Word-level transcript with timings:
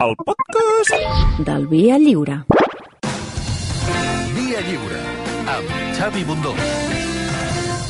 el 0.00 0.16
podcast 0.16 1.38
del 1.38 1.66
Via 1.66 1.98
Lliure. 1.98 2.40
Via 4.34 4.60
Lliure, 4.64 5.00
amb 5.54 5.74
Xavi 5.98 6.24
Bundó. 6.24 6.54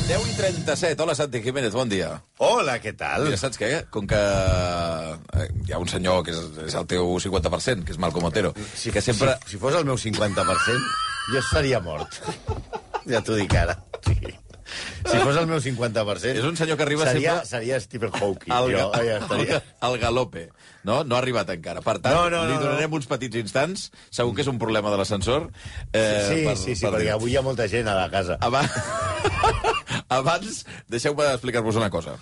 10 0.07 0.27
i 0.27 0.35
37. 0.35 1.03
Hola, 1.03 1.15
Santi 1.15 1.41
Jiménez, 1.41 1.71
bon 1.73 1.87
dia. 1.87 2.09
Hola, 2.43 2.75
què 2.83 2.91
tal? 2.99 3.29
Mira, 3.29 3.39
saps 3.39 3.59
què? 3.61 3.69
Com 3.93 4.09
que 4.11 4.19
eh, 4.19 5.47
hi 5.69 5.71
ha 5.71 5.79
un 5.79 5.87
senyor 5.87 6.25
que 6.27 6.35
és, 6.35 6.41
és 6.67 6.75
el 6.75 6.89
teu 6.91 7.13
50%, 7.23 7.85
que 7.87 7.95
és 7.95 8.01
Malcom 8.01 8.27
Otero, 8.27 8.51
Si, 8.75 8.91
que 8.91 9.01
sempre... 9.01 9.37
si, 9.45 9.55
si 9.55 9.61
fos 9.61 9.77
el 9.79 9.87
meu 9.87 9.95
50%, 9.95 10.91
jo 11.31 11.39
estaria 11.39 11.79
mort. 11.79 12.19
Ja 13.09 13.17
t'ho 13.25 13.33
dic 13.33 13.49
ara. 13.57 13.73
Sí. 14.05 14.13
Si 15.05 15.17
fos 15.17 15.35
el 15.37 15.47
meu 15.49 15.59
50%... 15.61 16.31
És 16.37 16.45
un 16.47 16.57
senyor 16.57 16.77
que 16.79 16.83
arriba 16.85 17.05
seria, 17.09 17.37
sempre- 17.41 17.49
Seria 17.51 17.79
Stephen 17.83 18.11
Hawking. 18.13 18.53
El, 18.53 18.71
jo, 18.75 18.91
ja 18.95 19.17
estaria... 19.19 19.61
el 19.87 19.97
galope, 19.99 20.47
no? 20.83 21.03
No 21.03 21.15
ha 21.15 21.19
arribat 21.19 21.49
encara. 21.53 21.81
Per 21.85 21.97
tant, 21.99 22.13
No, 22.15 22.29
no, 22.33 22.43
li 22.49 22.55
no, 22.55 22.61
donarem 22.63 22.93
uns 22.99 23.07
petits 23.09 23.35
instants. 23.41 23.89
Segur 24.09 24.35
que 24.37 24.45
és 24.45 24.51
un 24.51 24.59
problema 24.61 24.91
de 24.93 24.97
l'ascensor. 25.01 25.49
Eh, 25.93 26.27
Sí, 26.29 26.41
sí, 26.55 26.75
sí, 26.75 26.85
perquè 26.85 27.07
dir. 27.09 27.13
avui 27.17 27.33
hi 27.33 27.37
ha 27.37 27.45
molta 27.45 27.67
gent 27.71 27.87
a 27.91 27.95
la 27.97 28.09
casa. 28.13 28.37
Abans, 28.41 28.71
Abans 30.21 30.63
deixeu-me 30.91 31.27
explicar-vos 31.33 31.75
una 31.79 31.89
cosa. 31.89 32.17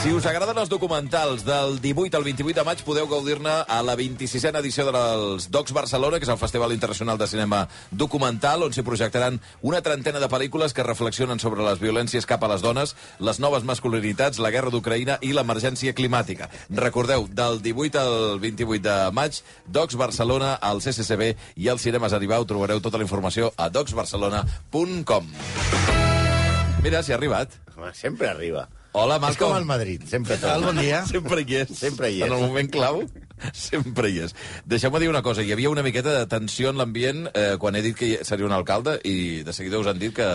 Si 0.00 0.08
us 0.16 0.24
agraden 0.24 0.56
els 0.56 0.70
documentals 0.72 1.42
del 1.44 1.74
18 1.84 2.16
al 2.16 2.24
28 2.24 2.56
de 2.56 2.62
maig, 2.64 2.80
podeu 2.86 3.04
gaudir-ne 3.04 3.52
a 3.68 3.80
la 3.84 3.92
26a 4.00 4.48
edició 4.62 4.86
dels 4.88 5.50
Docs 5.52 5.74
Barcelona, 5.76 6.16
que 6.16 6.24
és 6.24 6.32
el 6.32 6.38
Festival 6.40 6.72
Internacional 6.72 7.18
de 7.20 7.28
Cinema 7.28 7.66
Documental, 7.92 8.64
on 8.64 8.72
s'hi 8.72 8.80
projectaran 8.86 9.36
una 9.60 9.82
trentena 9.84 10.22
de 10.22 10.30
pel·lícules 10.32 10.72
que 10.72 10.86
reflexionen 10.88 11.36
sobre 11.36 11.66
les 11.68 11.84
violències 11.84 12.24
cap 12.24 12.40
a 12.40 12.48
les 12.48 12.64
dones, 12.64 12.96
les 13.20 13.42
noves 13.44 13.68
masculinitats, 13.68 14.40
la 14.40 14.54
guerra 14.54 14.72
d'Ucraïna 14.72 15.18
i 15.20 15.34
l'emergència 15.36 15.92
climàtica. 15.92 16.48
Recordeu, 16.80 17.28
del 17.28 17.60
18 17.60 18.00
al 18.00 18.40
28 18.40 18.82
de 18.88 18.98
maig, 19.12 19.44
Docs 19.68 20.00
Barcelona, 20.00 20.54
al 20.56 20.80
CCCB 20.80 21.34
i 21.60 21.68
als 21.68 21.84
Cinemes 21.84 22.16
Aribau 22.16 22.48
trobareu 22.48 22.80
tota 22.80 22.96
la 22.96 23.04
informació 23.04 23.52
a 23.52 23.68
docsbarcelona.com. 23.68 25.32
Mira, 26.80 27.04
s'hi 27.04 27.12
ha 27.12 27.20
arribat. 27.20 27.60
Home, 27.76 27.92
Sempre 27.92 28.32
arriba. 28.32 28.70
Hola, 28.92 29.16
És 29.16 29.20
Malcolm. 29.22 29.52
com 29.52 29.58
el 29.60 29.66
Madrid, 29.66 30.02
sempre 30.10 30.36
tal? 30.42 30.64
Bon 30.64 30.76
dia. 30.78 31.04
Sempre 31.06 31.42
hi 31.46 31.54
és. 31.62 31.68
Sempre 31.78 32.10
hi 32.10 32.22
és. 32.22 32.26
En 32.26 32.34
el 32.34 32.40
moment 32.42 32.70
clau, 32.70 33.04
sempre 33.52 34.10
hi 34.10 34.20
és. 34.26 34.34
Deixeu-me 34.68 35.00
dir 35.02 35.08
una 35.10 35.22
cosa. 35.22 35.42
Hi 35.42 35.52
havia 35.54 35.70
una 35.70 35.82
miqueta 35.86 36.12
de 36.18 36.26
tensió 36.30 36.70
en 36.70 36.78
l'ambient 36.80 37.26
eh, 37.34 37.56
quan 37.60 37.76
he 37.76 37.82
dit 37.82 37.96
que 37.96 38.10
seria 38.24 38.46
un 38.46 38.52
alcalde 38.56 38.98
i 39.04 39.42
de 39.46 39.52
seguida 39.56 39.78
us 39.80 39.86
han 39.90 39.98
dit 40.00 40.14
que... 40.16 40.28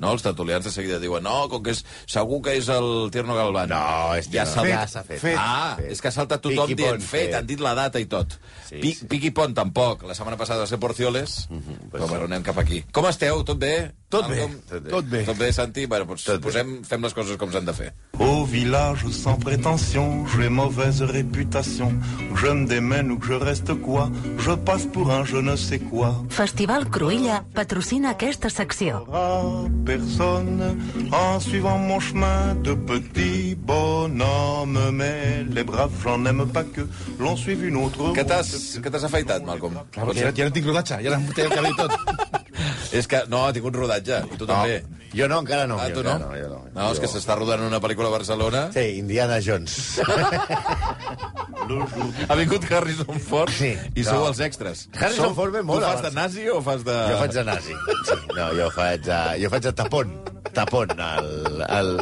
No, 0.00 0.12
els 0.14 0.22
tertulians 0.24 0.64
de 0.64 0.72
seguida 0.74 0.98
diuen 1.02 1.24
no, 1.24 1.48
com 1.52 1.62
que 1.64 1.74
és, 1.74 1.84
segur 2.08 2.40
que 2.44 2.54
és 2.58 2.68
el 2.72 3.10
Tierno 3.12 3.36
Galván. 3.38 3.70
No, 3.72 4.14
és 4.18 4.30
ja 4.32 4.46
s'ha 4.48 4.64
Ja 4.68 4.84
s'ha 4.88 5.04
fet. 5.06 5.24
Ah, 5.36 5.76
Fet. 5.78 5.90
és 5.94 6.00
que 6.02 6.08
ha 6.10 6.14
saltat 6.14 6.42
tothom 6.44 6.68
Piqui 6.70 6.78
dient 6.82 6.98
pont, 6.98 7.06
fet, 7.08 7.28
fet. 7.30 7.34
han 7.40 7.46
dit 7.48 7.60
la 7.60 7.74
data 7.78 8.00
i 8.02 8.06
tot. 8.10 8.36
Sí, 8.68 8.78
Pi, 8.82 8.92
sí. 8.94 9.06
Piqui 9.10 9.30
Pont 9.34 9.54
tampoc. 9.56 10.04
La 10.08 10.14
setmana 10.16 10.36
passada 10.40 10.64
va 10.64 10.70
ser 10.70 10.78
Porcioles, 10.82 11.46
pues 11.50 11.90
però 11.92 12.08
bueno, 12.08 12.28
anem 12.30 12.44
cap 12.46 12.58
aquí. 12.62 12.82
Com 12.92 13.06
esteu? 13.10 13.42
Tot 13.44 13.58
bé? 13.60 13.74
Tot 14.10 14.26
bé, 14.28 14.40
Malcolm? 14.40 14.56
tot 14.68 14.82
bé. 14.82 14.90
tot 14.90 15.10
bé. 15.10 15.24
Tot 15.28 15.38
bé, 15.38 15.52
Santi? 15.54 15.84
Bueno, 15.86 16.06
doncs 16.10 16.24
Tot 16.26 16.40
bé. 16.40 16.46
posem, 16.48 16.72
fem 16.86 17.02
les 17.06 17.14
coses 17.14 17.36
com 17.38 17.52
s'han 17.52 17.68
de 17.68 17.74
fer. 17.76 17.90
Au 18.20 18.44
village 18.44 19.06
sans 19.10 19.36
prétention, 19.36 20.26
j'ai 20.26 20.50
mauvaise 20.50 21.00
réputation. 21.00 21.90
Que 22.34 22.40
je 22.40 22.46
me 22.52 22.66
démène 22.66 23.10
ou 23.10 23.18
que 23.18 23.26
je 23.26 23.32
reste 23.32 23.72
quoi, 23.74 24.10
je 24.38 24.52
passe 24.52 24.84
pour 24.84 25.10
un 25.10 25.24
je 25.24 25.38
ne 25.38 25.56
sais 25.56 25.78
quoi. 25.78 26.22
Festival 26.28 26.88
Cruïlla 26.90 27.44
patrocina 27.54 28.10
aquesta 28.10 28.50
secció. 28.50 29.06
Personne 29.86 30.76
en 31.12 31.40
suivant 31.40 31.78
mon 31.78 31.98
chemin 31.98 32.54
de 32.62 32.74
petit 32.74 33.56
bonhomme. 33.56 34.78
Mais 34.92 35.44
les 35.50 35.64
braves, 35.64 35.92
j'en 36.04 36.22
aime 36.26 36.46
pas 36.46 36.64
que 36.64 36.82
l'on 37.18 37.36
suive 37.36 37.64
une 37.64 37.76
autre 37.76 38.12
Que 38.12 38.20
t'has 38.20 39.04
afaitat, 39.04 39.40
Malcolm? 39.40 39.74
Clar, 39.92 40.12
ja, 40.14 40.30
ja 40.34 40.44
no 40.44 40.50
tinc 40.52 40.66
rodatge, 40.66 41.00
ja 41.02 41.16
el 41.16 41.50
cabell 41.50 41.74
tot. 41.76 42.39
És 42.92 43.06
que, 43.06 43.20
no, 43.30 43.44
ha 43.46 43.52
tingut 43.54 43.76
rodatge, 43.76 44.22
i 44.34 44.36
tu 44.40 44.46
també. 44.48 44.80
Jo 45.14 45.26
no, 45.30 45.40
encara 45.42 45.66
no. 45.66 45.76
Ah, 45.82 45.88
tu 45.94 46.02
no? 46.06 46.16
no, 46.18 46.30
jo 46.38 46.48
no. 46.48 46.58
No, 46.74 46.88
és 46.92 46.98
que 47.02 47.06
Jo- 47.06 47.12
s'està 47.16 47.34
rodant 47.38 47.62
una 47.66 47.80
pel·lícula 47.82 48.06
a 48.10 48.14
Barcelona. 48.14 48.64
Sí, 48.74 48.84
Indiana 48.98 49.40
Jones. 49.42 50.00
Ha 52.28 52.34
vingut 52.34 52.64
Harrison 52.72 53.20
Ford 53.22 53.52
Sí, 53.54 53.68
i 53.94 54.02
no. 54.02 54.08
sou 54.10 54.24
els 54.26 54.40
extras. 54.42 54.88
Harrison 54.98 55.28
Sou- 55.30 55.36
Ford 55.36 55.52
ve 55.54 55.62
molt 55.62 55.82
Tu 55.84 55.86
fas 55.86 56.02
de 56.02 56.10
nazi 56.16 56.48
o 56.50 56.58
fas 56.66 56.82
de... 56.86 56.96
Jo 57.12 57.18
faig 57.20 57.34
de 57.36 57.44
nazi. 57.46 57.76
Sí, 58.08 58.16
no, 58.34 58.48
jo 58.58 58.66
faig 58.74 59.04
de, 59.06 59.18
jo 59.44 59.50
faig 59.52 59.62
de 59.68 59.72
tapón. 59.78 60.12
Tapón, 60.56 60.90
el, 60.98 61.62
el, 61.68 61.92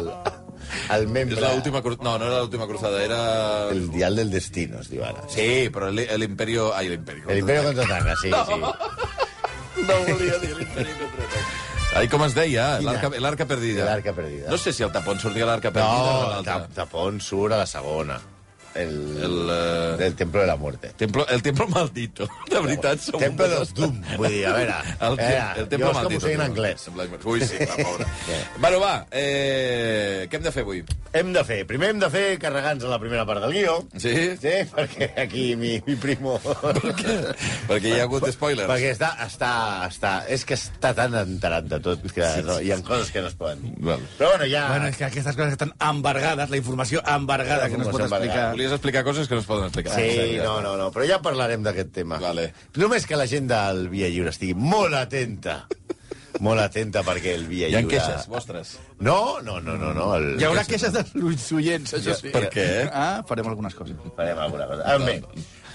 el 0.95 1.03
És 1.05 1.09
membre... 1.13 1.41
l'última... 1.43 1.83
cru- 1.85 1.99
No, 2.01 2.15
no 2.17 2.25
era 2.31 2.39
l'última 2.41 2.65
cruzada, 2.69 3.03
era... 3.03 3.21
El 3.69 3.89
dial 3.93 4.15
del 4.17 4.31
destino, 4.33 4.81
es 4.81 4.89
diu 4.89 5.03
ara. 5.05 5.21
Sí, 5.29 5.69
però 5.73 5.91
l'I- 5.93 6.07
l'Imperio... 6.17 6.71
Ai, 6.73 6.89
l'Imperio. 6.89 7.29
El 7.29 7.43
Imperio 7.43 7.67
Contraataca, 7.69 8.15
sí, 8.23 8.31
sí. 8.31 8.61
No 9.87 9.97
volia 10.07 10.37
dir 10.43 10.53
l'Imperio 10.57 10.95
contraataca. 10.99 11.45
Ai, 11.99 12.07
com 12.11 12.21
es 12.25 12.35
deia? 12.37 12.65
L'Arca 12.85 13.45
Perdida. 13.49 13.85
L'Arca 13.87 14.13
Perdida. 14.13 14.49
No 14.51 14.57
sé 14.61 14.73
si 14.73 14.83
el 14.85 14.91
tapón 14.93 15.19
sortia 15.19 15.43
a 15.47 15.47
l'Arca 15.49 15.71
Perdida 15.71 16.03
o 16.03 16.19
No, 16.21 16.29
l'altra. 16.33 16.59
tap, 16.65 16.73
tapón 16.77 17.19
surt 17.21 17.53
a 17.55 17.57
la 17.63 17.65
segona. 17.65 18.19
El, 18.75 19.17
El, 19.23 19.35
eh, 19.51 20.05
el 20.07 20.15
Templo 20.15 20.41
de 20.41 20.47
la 20.47 20.55
Muerte. 20.55 20.91
Templo, 20.97 21.25
el 21.27 21.41
templo 21.41 21.67
maldito. 21.67 22.27
De 22.49 22.59
veritat, 22.59 22.99
som... 23.01 23.19
Templo 23.19 23.47
dels 23.49 23.73
Doom, 23.73 23.97
vull 24.17 24.29
dir, 24.29 24.45
a 24.47 24.53
veure. 24.53 24.75
El, 25.07 25.17
te 25.17 25.27
eh, 25.27 25.43
el 25.63 25.67
templo 25.71 25.89
jo 25.89 25.91
és 25.91 25.97
que 25.97 26.03
maldito. 26.03 26.13
m'ho 26.13 26.27
sé 26.27 26.33
en 26.33 26.43
anglès. 26.45 26.87
Ui, 27.25 27.41
sí, 27.45 27.57
va, 27.65 27.75
pobre. 27.83 28.05
Sí. 28.29 28.37
bueno, 28.59 28.79
va, 28.83 28.93
eh, 29.11 30.27
què 30.29 30.37
hem 30.39 30.43
de 30.45 30.51
fer 30.53 30.63
avui? 30.65 30.83
Hem 31.19 31.31
de 31.33 31.43
fer, 31.47 31.59
primer 31.65 31.89
hem 31.93 32.01
de 32.03 32.09
fer 32.13 32.25
carregants 32.41 32.83
a 32.85 32.91
la 32.91 32.99
primera 33.01 33.25
part 33.25 33.41
del 33.41 33.53
guió. 33.55 33.77
Sí? 33.97 34.13
Sí, 34.37 34.55
perquè 34.73 35.09
aquí 35.23 35.55
mi, 35.57 35.77
mi 35.87 35.95
primo... 35.99 36.37
Perquè 37.69 37.89
hi 37.89 37.99
ha 37.99 38.05
hagut 38.05 38.27
spoilers. 38.33 38.69
Perquè 38.69 38.91
està, 38.93 39.11
està, 39.25 39.51
està... 39.87 40.11
És 40.29 40.45
que 40.45 40.57
està 40.57 40.91
tan 40.97 41.15
enterat 41.17 41.67
de 41.69 41.79
tot 41.83 42.03
que 42.13 42.27
no, 42.45 42.59
hi 42.61 42.71
ha 42.73 42.79
coses 42.85 43.11
que 43.13 43.23
no 43.23 43.29
es 43.31 43.37
poden 43.39 43.61
dir. 43.63 43.73
Val. 43.89 44.03
Però 44.19 44.31
bueno, 44.35 44.49
ja... 44.51 44.67
Bueno, 44.73 44.89
és 44.91 44.97
que 44.99 45.07
aquestes 45.09 45.37
coses 45.37 45.55
estan 45.57 45.73
embargades, 45.89 46.49
la 46.53 46.59
informació 46.61 47.01
embargada, 47.05 47.65
La 47.65 47.69
que 47.73 47.77
no 47.81 47.87
es 47.87 47.89
pot 47.89 48.01
informació 48.03 48.29
explicar. 48.29 48.47
Volies 48.59 48.73
explicar 48.75 49.05
coses 49.05 49.29
que 49.29 49.35
no 49.35 49.39
es 49.39 49.47
poden 49.47 49.67
explicar. 49.69 49.93
Sí, 49.95 50.35
no, 50.43 50.59
no, 50.59 50.73
no, 50.75 50.89
però 50.91 51.05
ja 51.07 51.21
parlarem 51.23 51.63
d'aquest 51.63 51.93
tema. 51.95 52.17
Vale. 52.19 52.49
Només 52.75 53.05
que 53.07 53.15
la 53.15 53.23
gent 53.31 53.47
del 53.47 53.85
Via 53.87 54.09
Lliure 54.11 54.33
estigui 54.33 54.51
molt 54.51 54.97
atenta. 54.99 55.61
Molt 56.39 56.61
atenta 56.61 57.01
perquè 57.03 57.33
el 57.35 57.45
Via 57.49 57.67
Hi 57.71 57.75
ha 57.75 57.81
queixes 57.89 58.27
vostres. 58.29 58.75
No, 58.99 59.39
no, 59.41 59.57
no, 59.59 59.75
no. 59.81 59.93
no 59.97 60.09
el... 60.15 60.27
Hi 60.39 60.45
haurà 60.47 60.63
queixes 60.67 60.93
dels 60.93 61.47
oients, 61.57 61.93
això 61.97 62.13
sí. 62.15 62.29
Per 62.33 62.45
què? 62.53 62.65
Ah, 62.93 63.23
farem 63.27 63.47
algunes 63.49 63.73
coses. 63.75 63.97
Farem 64.15 64.37
alguna 64.39 64.67
cosa. 64.69 64.85
Ah, 64.85 64.97
bé, 65.01 65.17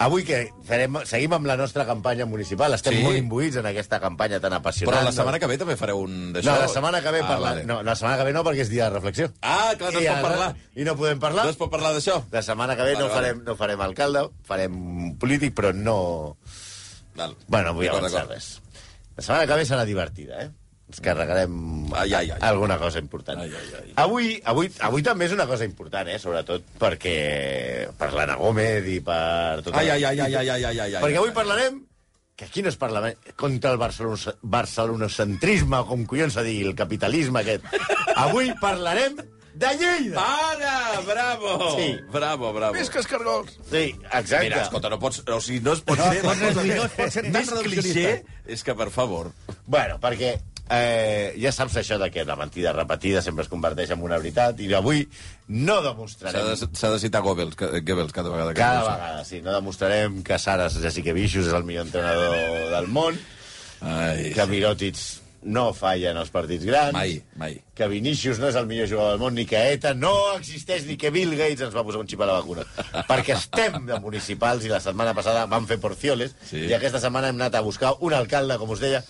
avui 0.05 0.25
que 0.25 0.45
farem, 0.69 1.01
seguim 1.11 1.35
amb 1.37 1.51
la 1.51 1.57
nostra 1.61 1.85
campanya 1.89 2.25
municipal, 2.31 2.73
estem 2.79 2.95
Sí. 2.97 3.03
molt 3.05 3.19
imbuïts 3.19 3.59
en 3.61 3.67
aquesta 3.67 4.01
campanya 4.01 4.41
tan 4.41 4.55
apassionant. 4.57 4.95
Però 4.95 5.05
la 5.05 5.13
setmana 5.13 5.41
que 5.43 5.51
ve 5.51 5.59
també 5.59 5.77
fareu 5.77 6.01
un 6.07 6.33
d'això? 6.33 6.53
No, 6.55 6.59
la 6.63 6.69
setmana 6.73 7.03
que 7.03 7.11
ve 7.19 7.21
ah, 7.25 7.29
parla... 7.29 7.51
Vale. 7.51 7.65
no, 7.69 7.83
la 7.83 7.95
setmana 7.99 8.19
que 8.23 8.25
ve 8.31 8.33
no, 8.39 8.45
perquè 8.47 8.65
és 8.65 8.71
dia 8.73 8.89
de 8.89 8.95
reflexió. 8.97 9.31
Ah, 9.43 9.73
clar, 9.77 9.93
no 9.93 9.99
es 10.01 10.07
pot 10.07 10.15
ara- 10.17 10.29
parlar. 10.29 10.51
I 10.77 10.85
no 10.89 10.97
podem 10.97 11.19
parlar. 11.21 11.45
No 11.45 11.51
es 11.57 11.61
pot 11.61 11.71
parlar 11.75 11.93
d'això? 11.99 12.21
La 12.33 12.43
setmana 12.47 12.77
que 12.79 12.83
ve 12.87 12.95
Vale, 12.95 13.05
no, 13.05 13.11
vale. 13.11 13.21
farem, 13.21 13.45
no 13.45 13.57
farem 13.59 13.81
alcalde, 13.91 14.29
farem 14.47 15.15
polític, 15.19 15.53
però 15.55 15.75
no... 15.75 16.37
Val. 17.15 17.35
Bueno, 17.47 17.75
vull 17.75 17.87
D'acord, 17.87 18.07
avançar 18.09 18.27
res. 18.31 18.61
La 19.17 19.23
setmana 19.23 19.47
que 19.47 19.59
ve 19.61 19.67
serà 19.69 19.87
divertida, 19.87 20.43
eh? 20.43 20.51
Ens 20.85 21.01
carregarem 21.01 21.55
Ai, 21.97 22.13
ai, 22.13 22.31
ai. 22.35 22.39
alguna 22.45 22.77
cosa 22.79 23.01
important. 23.01 23.41
Ai, 23.41 23.49
ai, 23.49 23.71
ai. 23.81 23.95
Avui, 24.03 24.35
avui, 24.45 24.69
avui 24.85 25.03
també 25.07 25.29
és 25.31 25.33
una 25.33 25.47
cosa 25.49 25.65
important, 25.65 26.11
eh? 26.13 26.19
Sobretot 26.21 26.67
perquè... 26.83 27.17
per 27.97 28.13
l'Anna 28.13 28.37
Gómez 28.41 28.91
i 28.93 29.01
per... 29.01 29.63
Tot 29.65 29.79
Ai, 29.81 29.89
ai, 29.97 30.05
ai, 30.05 30.21
ai, 30.21 30.35
ai, 30.43 30.51
ai, 30.51 30.65
ai, 30.65 30.81
ai. 30.85 31.01
Perquè 31.01 31.23
avui 31.23 31.33
parlarem 31.37 31.81
que 32.37 32.45
aquí 32.45 32.63
no 32.63 32.69
es 32.69 32.77
parla 32.77 33.15
contra 33.39 33.71
el 33.71 33.79
barcelona, 33.79 34.35
barcelonocentrisme, 34.43 35.79
o 35.79 35.87
com 35.87 36.05
collons 36.11 36.37
a 36.37 36.43
dir, 36.43 36.59
el 36.67 36.75
capitalisme 36.75 37.41
aquest. 37.45 37.69
Avui 38.27 38.51
parlarem 38.61 39.17
de 39.55 39.69
Lleida. 39.79 40.23
Ara, 40.51 41.01
bravo! 41.07 41.77
Sí. 41.79 41.91
Bravo, 42.13 42.53
bravo. 42.53 42.75
Visca 42.75 42.99
els 42.99 43.07
cargols! 43.11 43.53
Sí, 43.71 43.85
exacte. 44.11 44.41
Mira, 44.49 44.63
escolta, 44.65 44.91
no 44.91 44.99
pots... 44.99 45.23
O 45.31 45.41
sigui, 45.41 45.61
no 45.63 45.73
es 45.77 45.81
pot 45.87 45.99
No, 46.01 46.11
ser... 46.11 46.23
cosa 46.27 46.51
ser- 46.53 46.67
no 46.75 46.89
es 46.89 46.97
pot 46.99 47.15
ser 47.15 47.23
tan 47.29 47.39
més 47.39 47.53
cliché 47.69 48.09
és 48.47 48.65
que, 48.67 48.75
per 48.75 48.91
favor... 48.91 49.31
Bueno, 49.67 50.01
perquè 50.03 50.35
eh, 50.75 51.35
ja 51.41 51.53
saps 51.55 51.79
això 51.81 51.97
de 52.03 52.11
que 52.11 52.25
la 52.27 52.35
mentida 52.37 52.73
repetida 52.75 53.23
sempre 53.23 53.45
es 53.47 53.51
converteix 53.53 53.95
en 53.95 54.03
una 54.05 54.19
veritat, 54.19 54.59
i 54.61 54.69
avui 54.75 55.05
no 55.49 55.79
demostrarem... 55.87 56.51
de, 56.51 56.69
s'ha 56.75 56.91
de 56.91 56.99
citar 57.01 57.23
Goebbels, 57.25 57.55
Goebbels 57.57 58.13
cada 58.17 58.31
vegada. 58.35 58.53
que 58.53 58.61
Cada 58.61 58.81
dius. 58.83 58.93
vegada, 58.93 59.25
sí. 59.29 59.41
No 59.45 59.55
demostrarem 59.55 60.23
que 60.27 60.39
Sara 60.43 60.67
Jasikevičius 60.73 61.47
és 61.53 61.55
el 61.57 61.65
millor 61.69 61.87
entrenador 61.87 62.35
del 62.75 62.89
món, 62.91 63.21
Ai, 63.85 64.31
que 64.35 64.47
Mirotic 64.49 64.97
no 65.45 65.73
falla 65.77 66.11
en 66.11 66.17
els 66.17 66.31
partits 66.33 66.65
grans, 66.65 66.93
mai, 66.97 67.19
mai. 67.37 67.59
que 67.77 67.89
Vinícius 67.89 68.39
no 68.41 68.49
és 68.49 68.57
el 68.57 68.67
millor 68.67 68.89
jugador 68.89 69.11
del 69.15 69.21
món, 69.21 69.35
ni 69.37 69.45
que 69.47 69.61
ETA 69.75 69.93
no 69.95 70.13
existeix, 70.39 70.87
ni 70.89 70.97
que 70.97 71.11
Bill 71.15 71.37
Gates 71.37 71.61
ens 71.67 71.75
va 71.77 71.85
posar 71.85 72.01
un 72.01 72.09
xip 72.09 72.21
a 72.25 72.27
la 72.31 72.39
vacuna. 72.41 72.65
Perquè 73.11 73.37
estem 73.37 73.85
de 73.87 73.99
municipals 74.01 74.65
i 74.65 74.73
la 74.73 74.81
setmana 74.81 75.13
passada 75.15 75.45
vam 75.47 75.67
fer 75.69 75.79
porcioles 75.83 76.35
Sí. 76.49 76.65
i 76.69 76.73
aquesta 76.75 77.01
setmana 77.03 77.29
hem 77.29 77.37
anat 77.43 77.55
a 77.61 77.63
buscar 77.67 77.95
un 78.01 78.15
alcalde, 78.17 78.57
com 78.59 78.71
us 78.73 78.81
deia, 78.81 79.05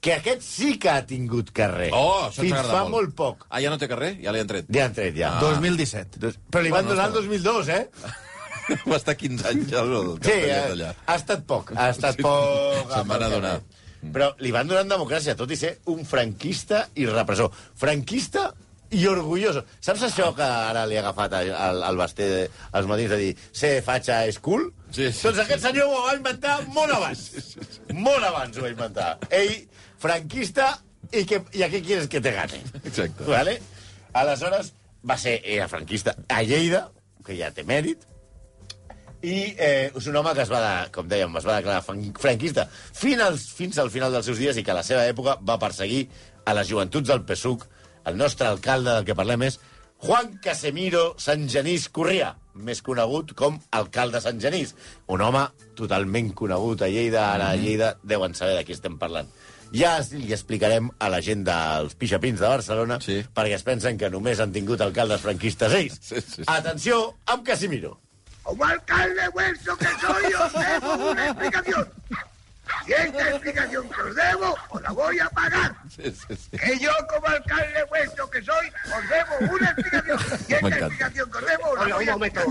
que 0.00 0.12
aquest 0.12 0.42
sí 0.44 0.74
que 0.78 0.90
ha 0.92 1.00
tingut 1.06 1.50
carrer. 1.56 1.88
Oh, 1.94 2.26
això 2.28 2.42
ens 2.42 2.50
Fins 2.50 2.58
agrada 2.58 2.82
fa 2.84 2.88
molt. 2.92 3.14
poc. 3.16 3.46
Ah, 3.48 3.62
ja 3.64 3.70
no 3.72 3.78
té 3.78 3.88
carrer? 3.88 4.12
Ja 4.22 4.32
l'hi 4.34 4.42
han 4.44 4.50
tret? 4.50 4.66
Ja 4.70 4.84
han 4.90 4.94
tret, 4.94 5.14
ja. 5.16 5.36
Ah. 5.38 5.40
2017. 5.40 6.18
Dos- 6.20 6.36
Però 6.50 6.62
li 6.62 6.70
van 6.70 6.84
Bueno, 6.84 6.94
donar 6.94 7.08
el 7.08 7.14
està 7.14 7.22
2002, 7.22 7.68
eh? 7.68 7.88
Va 8.90 8.96
estar 8.98 9.14
15 9.16 9.46
anys 9.48 9.72
al 9.78 9.90
Sí, 10.26 10.36
ha, 10.50 10.62
allà. 10.74 10.92
ha 11.06 11.14
estat 11.14 11.44
poc, 11.46 11.70
ha 11.78 11.88
estat 11.94 12.16
poc. 12.20 12.90
Se'n 12.92 13.06
van 13.08 13.22
adonar. 13.22 13.60
Però 14.12 14.30
li 14.44 14.52
van 14.54 14.68
donant 14.68 14.88
democràcia, 14.90 15.34
tot 15.36 15.50
i 15.50 15.56
ser 15.58 15.78
un 15.92 16.04
franquista 16.06 16.86
i 16.94 17.06
repressor. 17.08 17.50
Franquista 17.74 18.52
i 18.94 19.00
orgulloso. 19.10 19.64
Saps 19.82 20.04
això 20.06 20.28
que 20.36 20.44
ara 20.46 20.84
li 20.86 20.94
ha 20.96 21.00
agafat 21.02 21.32
al, 21.40 21.82
al 21.82 21.96
Basté 21.98 22.28
de- 22.30 22.50
als 22.72 22.86
matins 22.86 23.10
de 23.10 23.16
dir 23.18 23.32
ser 23.50 23.80
fatxa 23.82 24.20
és 24.30 24.38
cool? 24.38 24.68
Sí, 24.94 25.08
sí, 25.10 25.24
doncs 25.26 25.40
aquest 25.42 25.64
senyor 25.66 25.90
ho 25.90 26.04
va 26.06 26.14
inventar 26.14 26.60
molt 26.70 26.94
abans. 26.94 27.56
Molt 27.92 28.22
abans 28.28 28.56
ho 28.56 28.62
va 28.62 28.70
inventar. 28.70 29.08
Ell, 29.30 29.56
franquista, 29.98 30.68
i, 31.10 31.24
que, 31.26 31.40
i 31.58 31.64
a 31.66 31.70
què 31.72 31.82
quieres 31.82 32.06
que 32.12 32.20
te 32.22 32.30
gane? 32.36 32.62
Exacte. 32.84 33.26
Vale? 33.26 33.58
Aleshores, 34.16 34.70
va 35.06 35.18
ser 35.18 35.40
era 35.44 35.66
franquista 35.68 36.14
a 36.28 36.42
Lleida, 36.46 36.86
que 37.26 37.34
ja 37.38 37.50
té 37.54 37.64
mèrit, 37.66 38.06
i 39.26 39.36
eh, 39.58 39.90
és 39.96 40.06
un 40.06 40.16
home 40.20 40.32
que 40.36 40.44
es 40.46 40.50
va, 40.52 40.60
de, 40.62 40.90
com 40.94 41.08
dèiem, 41.10 41.34
es 41.40 41.46
va 41.48 41.56
declarar 41.58 41.82
fran- 41.82 42.12
franquista 42.20 42.68
fins, 42.70 43.22
als, 43.24 43.48
fins 43.58 43.78
al 43.82 43.90
final 43.90 44.12
dels 44.14 44.28
seus 44.30 44.38
dies 44.38 44.56
i 44.60 44.62
que 44.62 44.70
a 44.74 44.78
la 44.78 44.84
seva 44.86 45.06
època 45.10 45.38
va 45.42 45.58
perseguir 45.58 46.04
a 46.46 46.54
les 46.54 46.68
joventuts 46.70 47.08
del 47.10 47.24
PSUC. 47.26 47.64
El 48.06 48.16
nostre 48.20 48.46
alcalde 48.46 48.92
del 48.94 49.04
que 49.08 49.16
parlem 49.18 49.42
és 49.48 49.56
Juan 50.06 50.36
Casemiro 50.44 51.14
Sant 51.18 51.48
Genís 51.50 51.88
Corria, 51.88 52.34
més 52.54 52.82
conegut 52.86 53.32
com 53.34 53.56
alcalde 53.74 54.20
Sant 54.22 54.38
Genís. 54.44 54.74
Un 55.10 55.24
home 55.24 55.42
totalment 55.74 56.30
conegut 56.36 56.84
a 56.84 56.90
Lleida, 56.92 57.24
ara 57.32 57.48
a 57.50 57.56
Lleida 57.58 57.96
deuen 58.04 58.36
saber 58.38 58.58
de 58.60 58.64
qui 58.68 58.76
estem 58.76 58.94
parlant. 59.00 59.26
Ja 59.74 59.96
li 60.12 60.30
explicarem 60.36 60.92
a 61.02 61.08
la 61.10 61.18
gent 61.24 61.42
dels 61.48 61.96
pixapins 61.98 62.38
de 62.38 62.46
Barcelona 62.46 63.00
Sí. 63.02 63.16
perquè 63.34 63.56
es 63.58 63.64
pensen 63.66 63.98
que 63.98 64.08
només 64.12 64.38
han 64.38 64.52
tingut 64.54 64.80
alcaldes 64.84 65.24
franquistes 65.24 65.72
ells. 65.74 65.98
Sí, 66.00 66.20
sí, 66.20 66.36
sí. 66.36 66.44
Atenció 66.46 67.16
amb 67.26 67.42
Casimiro. 67.48 67.96
Como 68.46 68.64
alcalde 68.64 69.28
vuestro 69.30 69.76
que 69.76 69.86
soy, 69.86 70.32
os 70.34 70.52
debo 70.52 71.10
una 71.10 71.26
explicación. 71.26 71.92
Y 72.86 72.92
esta 72.92 73.30
explicación 73.30 73.88
que 73.88 74.00
os 74.02 74.14
debo, 74.14 74.56
os 74.70 74.82
la 74.82 74.90
voy 74.92 75.18
a 75.18 75.28
pagar. 75.30 75.74
Sí, 75.96 76.02
sí, 76.12 76.36
sí. 76.36 76.58
Que 76.58 76.78
yo, 76.78 76.90
como 77.08 77.26
alcalde 77.26 77.84
vuestro 77.88 78.28
que 78.28 78.42
soy, 78.42 78.66
os 78.68 79.08
debo 79.08 79.54
una 79.54 79.70
explicación. 79.70 80.18
Y 80.48 80.52
esta 80.54 80.68
explicación 80.68 81.30
que 81.30 81.38
os 81.38 81.46
debo, 81.46 81.70
os 81.70 81.88
la 81.88 81.94
voy 81.96 82.08
a 82.08 82.16
pagar. 82.18 82.46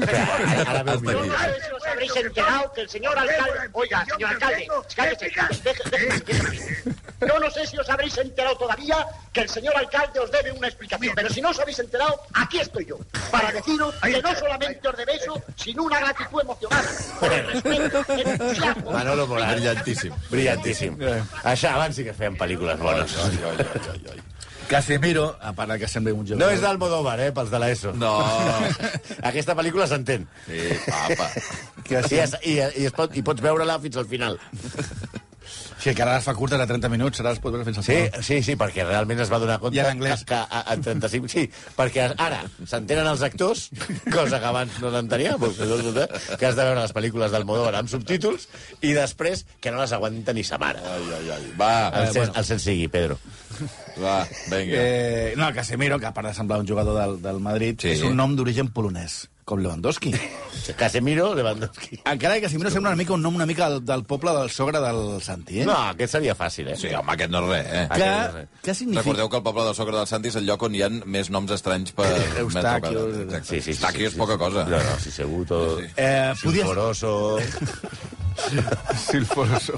sé 0.95 1.61
si 1.61 1.71
os 1.73 1.85
habréis 1.85 2.15
enterado 2.15 2.73
que 2.73 2.81
el 2.81 2.89
señor 2.89 3.17
alcalde... 3.19 3.69
Oiga, 3.73 4.05
señor 4.05 4.29
alcalde, 4.31 4.67
cállese. 4.95 5.25
deje- 5.63 5.89
déjeme, 5.91 6.19
déjeme. 6.21 6.95
Yo 7.27 7.39
no 7.39 7.49
sé 7.51 7.65
si 7.67 7.77
os 7.77 7.89
habréis 7.89 8.17
enterado 8.17 8.57
todavía 8.57 9.05
que 9.31 9.41
el 9.41 9.49
señor 9.49 9.75
alcalde 9.77 10.19
os 10.19 10.31
debe 10.31 10.51
una 10.51 10.67
explicación, 10.67 11.13
pero 11.15 11.29
si 11.29 11.41
no 11.41 11.49
os 11.49 11.59
habéis 11.59 11.79
enterado, 11.79 12.19
aquí 12.33 12.59
estoy 12.59 12.85
yo, 12.85 12.97
para 13.31 13.51
deciros 13.51 13.95
que 14.01 14.21
no 14.21 14.35
solamente 14.35 14.87
os 14.87 14.97
debe 14.97 15.15
eso, 15.15 15.41
sino 15.55 15.83
una 15.83 15.99
gratitud 15.99 16.41
emocional, 16.41 16.85
por 17.19 17.31
el 17.33 17.47
respeto, 17.47 18.05
el 18.09 18.27
entusiasmo... 18.27 18.91
Manolo 18.91 19.27
Molar. 19.27 19.55
Brillantíssim. 19.55 20.13
Brillantíssim. 20.31 20.95
Això 21.43 21.75
abans 21.75 21.97
sí 21.97 22.05
que 22.07 22.15
feien 22.17 22.37
pel·lícules 22.39 22.79
bones. 22.81 23.17
Ai, 23.25 23.37
ai, 23.51 23.57
ai, 23.65 23.83
ai, 23.91 23.99
ai. 24.15 24.23
Casemiro, 24.65 25.27
a 25.41 25.51
part 25.53 25.75
que 25.77 25.87
sembla 25.87 26.13
un 26.13 26.23
No 26.23 26.25
jugador... 26.25 26.53
és 26.55 26.61
d'Almodóvar, 26.63 27.19
eh, 27.21 27.31
pels 27.35 27.51
de 27.53 27.59
l'ESO. 27.61 27.93
No. 28.01 28.15
Aquesta 29.29 29.53
pel·lícula 29.57 29.85
s'entén. 29.89 30.25
Sí, 30.47 30.63
papa. 30.87 31.29
I, 31.85 31.99
es, 32.01 32.33
i, 32.41 32.55
i, 32.57 32.87
es 32.89 32.95
pot, 32.95 33.13
i 33.13 33.21
pots 33.25 33.43
veure-la 33.45 33.77
fins 33.83 33.99
al 34.01 34.09
final. 34.09 34.39
Sí, 35.85 35.91
que 35.93 36.01
ara 36.01 36.15
es 36.17 36.25
fa 36.25 36.33
curta 36.33 36.57
de 36.57 36.65
30 36.65 36.89
minuts, 36.89 37.19
ara 37.21 37.29
es 37.35 37.39
pot 37.43 37.53
veure 37.53 37.65
fins 37.67 37.77
al 37.77 37.83
Sí, 37.85 37.93
final. 37.93 38.23
sí, 38.25 38.39
sí, 38.41 38.55
perquè 38.57 38.81
realment 38.87 39.19
es 39.21 39.29
va 39.29 39.37
donar 39.37 39.59
compte 39.61 39.77
I 39.77 39.83
en 39.83 39.89
anglès. 39.91 40.23
que, 40.25 40.33
que 40.33 40.39
a, 40.41 40.61
a 40.73 40.77
35... 40.81 41.29
Sí, 41.29 41.43
perquè 41.77 42.07
ara 42.17 42.39
s'entenen 42.65 43.05
els 43.11 43.21
actors, 43.27 43.67
cosa 44.09 44.39
que 44.41 44.49
abans 44.49 44.79
no 44.81 44.89
s'entenia, 44.95 45.35
perquè 45.37 46.07
que 46.39 46.47
has 46.49 46.57
de 46.57 46.63
veure 46.65 46.79
les 46.81 46.95
pel·lícules 46.95 47.29
d'Almodóvar 47.35 47.75
amb 47.77 47.91
subtítols, 47.93 48.47
i 48.81 48.95
després 48.97 49.45
que 49.61 49.69
no 49.75 49.77
les 49.83 49.93
aguanta 49.93 50.33
ni 50.33 50.43
sa 50.43 50.57
mare. 50.57 50.81
Ai, 50.81 51.05
ai, 51.19 51.29
ai. 51.37 51.45
Va, 51.61 51.71
El, 52.01 52.09
cel, 52.17 52.31
el 52.33 52.45
cel 52.49 52.59
sigui, 52.65 52.87
Pedro. 52.89 53.19
va, 54.01 54.23
vinga. 54.49 54.73
Eh, 54.81 55.33
no, 55.37 55.51
Casemiro, 55.53 55.99
que 56.01 56.09
a 56.09 56.13
part 56.17 56.29
de 56.31 56.33
semblar 56.33 56.59
un 56.65 56.67
jugador 56.67 56.97
del, 56.97 57.21
del 57.21 57.39
Madrid, 57.39 57.77
Sí. 57.85 57.93
és 57.93 58.01
un 58.01 58.17
nom 58.17 58.33
d'origen 58.35 58.73
polonès, 58.73 59.27
com 59.45 59.61
Lewandowski. 59.61 60.11
Casemiro, 60.75 61.35
Lewandowski. 61.35 61.99
Encara 62.03 62.35
que 62.35 62.41
Casemiro 62.41 62.71
sembla 62.73 62.89
una 62.89 62.97
mica 62.97 63.13
un 63.13 63.21
nom 63.21 63.35
una 63.37 63.45
mica 63.45 63.69
del, 63.69 63.83
del 63.85 64.03
poble 64.03 64.33
del 64.33 64.49
sogre 64.49 64.81
del 64.81 65.21
Santi, 65.21 65.59
eh? 65.61 65.65
No, 65.69 65.75
aquest 65.91 66.15
seria 66.17 66.33
fàcil, 66.35 66.71
eh? 66.73 66.77
Sí, 66.81 66.89
home, 66.89 67.13
aquest 67.13 67.29
no 67.29 67.43
és 67.45 67.51
res, 67.51 67.69
eh? 67.69 67.83
Que, 67.93 68.07
no 68.09 68.31
sé. 68.33 68.43
que 68.65 68.73
significa... 68.73 69.03
Recordeu 69.03 69.29
que 69.29 69.37
el 69.37 69.45
poble 69.45 69.67
del 69.67 69.77
Sogre 69.77 69.99
del 69.99 70.09
Santi 70.09 70.33
és 70.33 70.39
el 70.41 70.49
lloc 70.49 70.65
on 70.65 70.73
hi 70.73 70.81
ha 70.81 70.89
més 70.89 71.29
noms 71.29 71.53
estranys 71.53 71.93
per 71.93 72.09
quadrat. 72.09 72.89
Exacte. 72.89 73.43
Sí, 73.45 73.61
sí, 73.61 73.61
sí, 73.61 73.75
Eustachio 73.75 74.01
sí, 74.01 74.09
és 74.09 74.17
poca 74.17 74.39
sí. 74.39 74.41
cosa. 74.47 74.65
No, 74.65 74.81
no, 74.89 74.97
sí, 75.05 75.13
segur, 75.13 75.43
tot... 75.53 75.77
Sí, 75.77 75.91
sí. 75.91 75.93
Eh, 76.01 76.33
podia, 76.41 76.65
Silforoso, 76.65 77.13
Silforoso. 78.95 79.73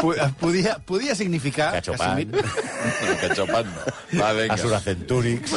Po- 0.00 0.14
podia, 0.40 0.78
podia 0.86 1.14
significar... 1.14 1.72
Cachopan, 1.78 2.30
que 2.30 3.30
xopan 3.34 3.66
no. 3.70 3.80
Va, 4.20 4.32
vinga. 4.36 4.54
Asura 4.54 4.80
Centúrix, 4.84 5.52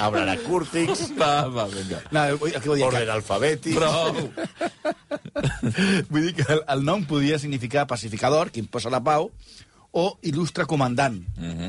Abrara 0.00 0.36
Curtix, 0.44 1.08
Va, 1.18 1.48
va, 1.48 1.66
vinga. 1.72 2.02
No, 2.10 2.26
que 2.38 2.68
vull 2.68 2.78
dir, 2.80 2.86
Orden 2.88 3.10
Alfabètic... 3.16 3.76
Prou. 3.78 4.30
vull 6.10 6.28
dir 6.28 6.34
que 6.38 6.46
el, 6.52 6.62
el 6.76 6.84
nom 6.86 7.04
podia 7.08 7.38
significar 7.42 7.86
pacificador, 7.90 8.50
qui 8.52 8.62
imposa 8.64 8.90
la 8.92 9.02
pau, 9.04 9.30
o 9.92 10.18
il·lustre 10.24 10.64
comandant, 10.64 11.18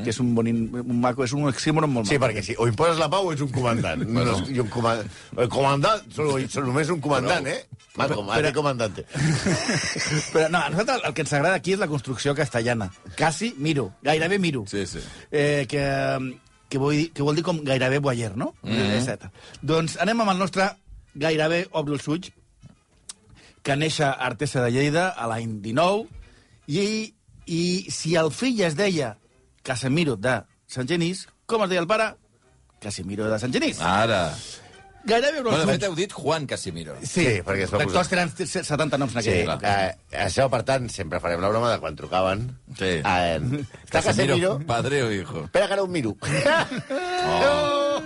que 0.02 0.08
és 0.08 0.18
un, 0.22 0.30
bon, 0.34 0.46
in- 0.48 0.70
un 0.80 1.00
maco, 1.00 1.24
és 1.26 1.32
un 1.36 1.44
oxímoron 1.50 1.90
molt 1.92 2.06
Sí, 2.08 2.16
maco. 2.16 2.24
perquè 2.24 2.42
si 2.42 2.54
o 2.56 2.66
imposes 2.66 2.96
la 2.98 3.08
pau 3.12 3.26
o 3.28 3.32
ets 3.34 3.42
un 3.44 3.50
comandant. 3.52 4.00
Bueno. 4.14 4.38
No, 4.40 4.48
i 4.48 4.58
un 4.62 4.68
comand... 4.72 5.04
El 5.36 5.48
comandant, 5.52 6.06
solo, 6.14 6.38
solo 6.48 6.66
només 6.70 6.88
un 6.88 7.00
comandant, 7.04 7.46
eh? 7.46 7.66
Mal, 7.96 8.14
com, 8.14 8.26
Però- 8.32 8.52
comandante. 8.56 9.04
Però 10.32 10.48
no, 10.48 10.58
a 10.58 10.70
nosaltres 10.72 11.02
el 11.04 11.12
que 11.14 11.22
ens 11.26 11.32
agrada 11.36 11.58
aquí 11.60 11.74
és 11.76 11.78
la 11.82 11.88
construcció 11.90 12.34
castellana. 12.34 12.88
Quasi 13.18 13.52
miro, 13.58 13.90
gairebé 14.02 14.38
miro. 14.38 14.64
Sí, 14.72 14.86
sí. 14.86 15.02
Eh, 15.30 15.66
que, 15.68 15.84
que, 16.68 16.78
vull 16.80 16.96
dir, 16.96 17.10
que 17.12 17.22
vol 17.22 17.36
dir 17.36 17.44
com 17.44 17.60
gairebé 17.64 17.98
boyer, 18.00 18.36
no? 18.36 18.54
Mm 18.62 18.72
-hmm. 18.72 19.30
Doncs 19.60 19.98
anem 20.00 20.20
amb 20.24 20.30
el 20.32 20.38
nostre 20.38 20.70
gairebé 21.14 21.68
obro 21.72 21.94
els 21.94 22.08
ulls, 22.08 22.32
que 23.62 23.76
neix 23.76 24.00
a 24.00 24.12
Artesa 24.12 24.62
de 24.64 24.70
Lleida 24.70 25.08
a 25.10 25.26
l'any 25.26 25.60
19, 25.60 26.06
i, 26.68 27.14
i 27.46 27.86
si 27.90 28.14
el 28.16 28.30
fill 28.32 28.60
es 28.64 28.76
deia 28.76 29.16
Casemiro 29.62 30.16
de 30.16 30.42
Sant 30.66 30.88
Genís, 30.88 31.26
com 31.46 31.62
es 31.64 31.70
deia 31.70 31.80
el 31.80 31.86
pare? 31.88 32.14
Casemiro 32.80 33.28
de 33.30 33.38
Sant 33.38 33.52
Genís. 33.54 33.80
Ara. 33.80 34.34
Gairebé 35.04 35.40
obro 35.42 35.50
Bueno, 35.50 35.66
de 35.66 35.72
fet, 35.74 35.82
heu 35.84 35.94
dit 35.94 36.12
Juan 36.16 36.46
Casimiro. 36.48 36.94
Sí, 37.04 37.26
perquè 37.44 37.66
es 37.66 37.72
va 37.74 37.82
Tots 37.82 37.92
posar... 37.92 38.06
tenen 38.08 38.30
70 38.32 38.96
noms 38.96 39.16
en 39.16 39.22
Sí, 39.26 39.34
aquell. 39.42 39.66
eh, 39.68 40.20
això, 40.24 40.46
per 40.48 40.62
tant, 40.64 40.86
sempre 40.88 41.20
farem 41.20 41.42
la 41.44 41.50
broma 41.52 41.68
de 41.74 41.78
quan 41.82 41.94
trucaven. 41.98 42.46
Sí. 42.78 43.02
Eh, 43.04 43.40
està 43.84 44.00
Casemiro? 44.00 44.54
Padre 44.66 45.02
o 45.04 45.10
hijo. 45.12 45.44
Espera 45.44 45.66
que 45.68 45.76
ara 45.76 45.82
ho 45.84 45.86
miro. 45.86 46.16
Oh, 47.24 48.00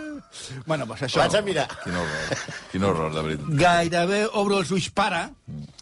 Bueno, 0.67 0.85
doncs 0.87 1.03
això. 1.07 1.23
Vaig 1.23 1.35
a 1.39 1.41
mirar. 1.43 1.67
quin 1.85 1.95
horror. 1.97 2.37
Quin 2.73 2.85
horror, 2.85 3.15
de 3.15 3.23
veritat. 3.23 3.49
Gairebé 3.63 4.21
obro 4.39 4.59
els 4.61 4.71
ulls 4.75 4.91
pare, 4.91 5.23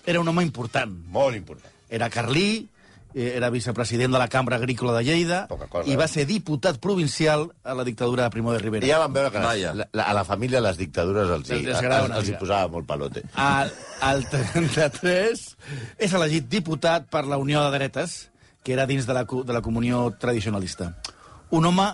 era 0.07 0.21
un 0.21 0.29
home 0.29 0.45
important. 0.45 0.93
Molt 1.13 1.37
important. 1.37 1.73
Era 1.89 2.09
carlí, 2.11 2.69
era 3.17 3.49
vicepresident 3.49 4.13
de 4.13 4.19
la 4.21 4.29
Cambra 4.29 4.57
Agrícola 4.61 4.93
de 4.99 5.03
Lleida 5.07 5.47
cosa, 5.49 5.89
i 5.89 5.97
va 5.97 6.05
eh? 6.05 6.09
ser 6.13 6.27
diputat 6.29 6.77
provincial 6.85 7.47
a 7.65 7.73
la 7.75 7.85
dictadura 7.85 8.25
de 8.27 8.31
Primo 8.35 8.53
de 8.53 8.59
Rivera. 8.61 8.85
I 8.85 8.91
ja 8.93 8.99
vam 9.01 9.15
veure 9.15 9.31
que 9.33 9.41
Vaja. 9.41 9.73
la, 9.75 9.87
la, 9.93 10.03
a 10.11 10.15
la 10.19 10.25
família 10.29 10.61
les 10.61 10.77
dictadures 10.77 11.31
els, 11.33 11.49
hi, 11.49 11.63
Els 11.65 11.81
els, 11.81 12.11
els 12.21 12.29
hi 12.29 12.35
posava 12.37 12.69
molt 12.69 12.87
palote. 12.87 13.23
Al, 13.41 13.73
al 14.05 14.27
33 14.29 15.45
és 15.99 16.13
elegit 16.19 16.49
diputat 16.53 17.09
per 17.09 17.25
la 17.27 17.39
Unió 17.41 17.63
de 17.65 17.71
Dretes, 17.79 18.19
que 18.63 18.75
era 18.77 18.85
dins 18.87 19.07
de 19.09 19.15
la, 19.17 19.25
de 19.25 19.53
la 19.57 19.63
comunió 19.63 20.11
tradicionalista. 20.21 20.93
Un 21.57 21.65
home 21.71 21.87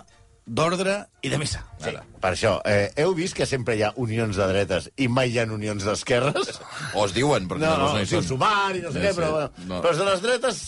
d'ordre 0.45 0.97
i 1.23 1.29
de 1.31 1.37
missa. 1.39 1.61
Sí, 1.79 1.93
per 2.19 2.33
això. 2.33 2.57
Eh, 2.67 2.89
heu 2.99 3.13
vist 3.15 3.37
que 3.37 3.45
sempre 3.47 3.77
hi 3.79 3.83
ha 3.87 3.93
unions 3.95 4.35
de 4.35 4.47
dretes 4.49 4.89
i 4.99 5.07
mai 5.07 5.31
hi 5.31 5.37
ha 5.39 5.45
unions 5.47 5.85
d'esquerres? 5.87 6.57
O 6.99 7.05
es 7.05 7.13
diuen, 7.15 7.47
perquè 7.47 7.63
No, 7.63 7.77
no, 7.77 7.85
no, 7.85 7.93
no 7.93 8.01
hi 8.01 8.09
sí, 8.09 8.17
són. 8.17 8.25
sumar 8.33 8.73
i 8.75 8.81
no 8.83 8.91
sé 8.91 8.99
Sí, 8.99 9.05
què, 9.05 9.13
sí. 9.13 9.21
però, 9.21 9.31
bueno, 9.37 9.51
No. 9.69 9.79
però 9.85 9.93
els 9.93 10.01
de 10.01 10.09
les 10.09 10.21
dretes 10.25 10.59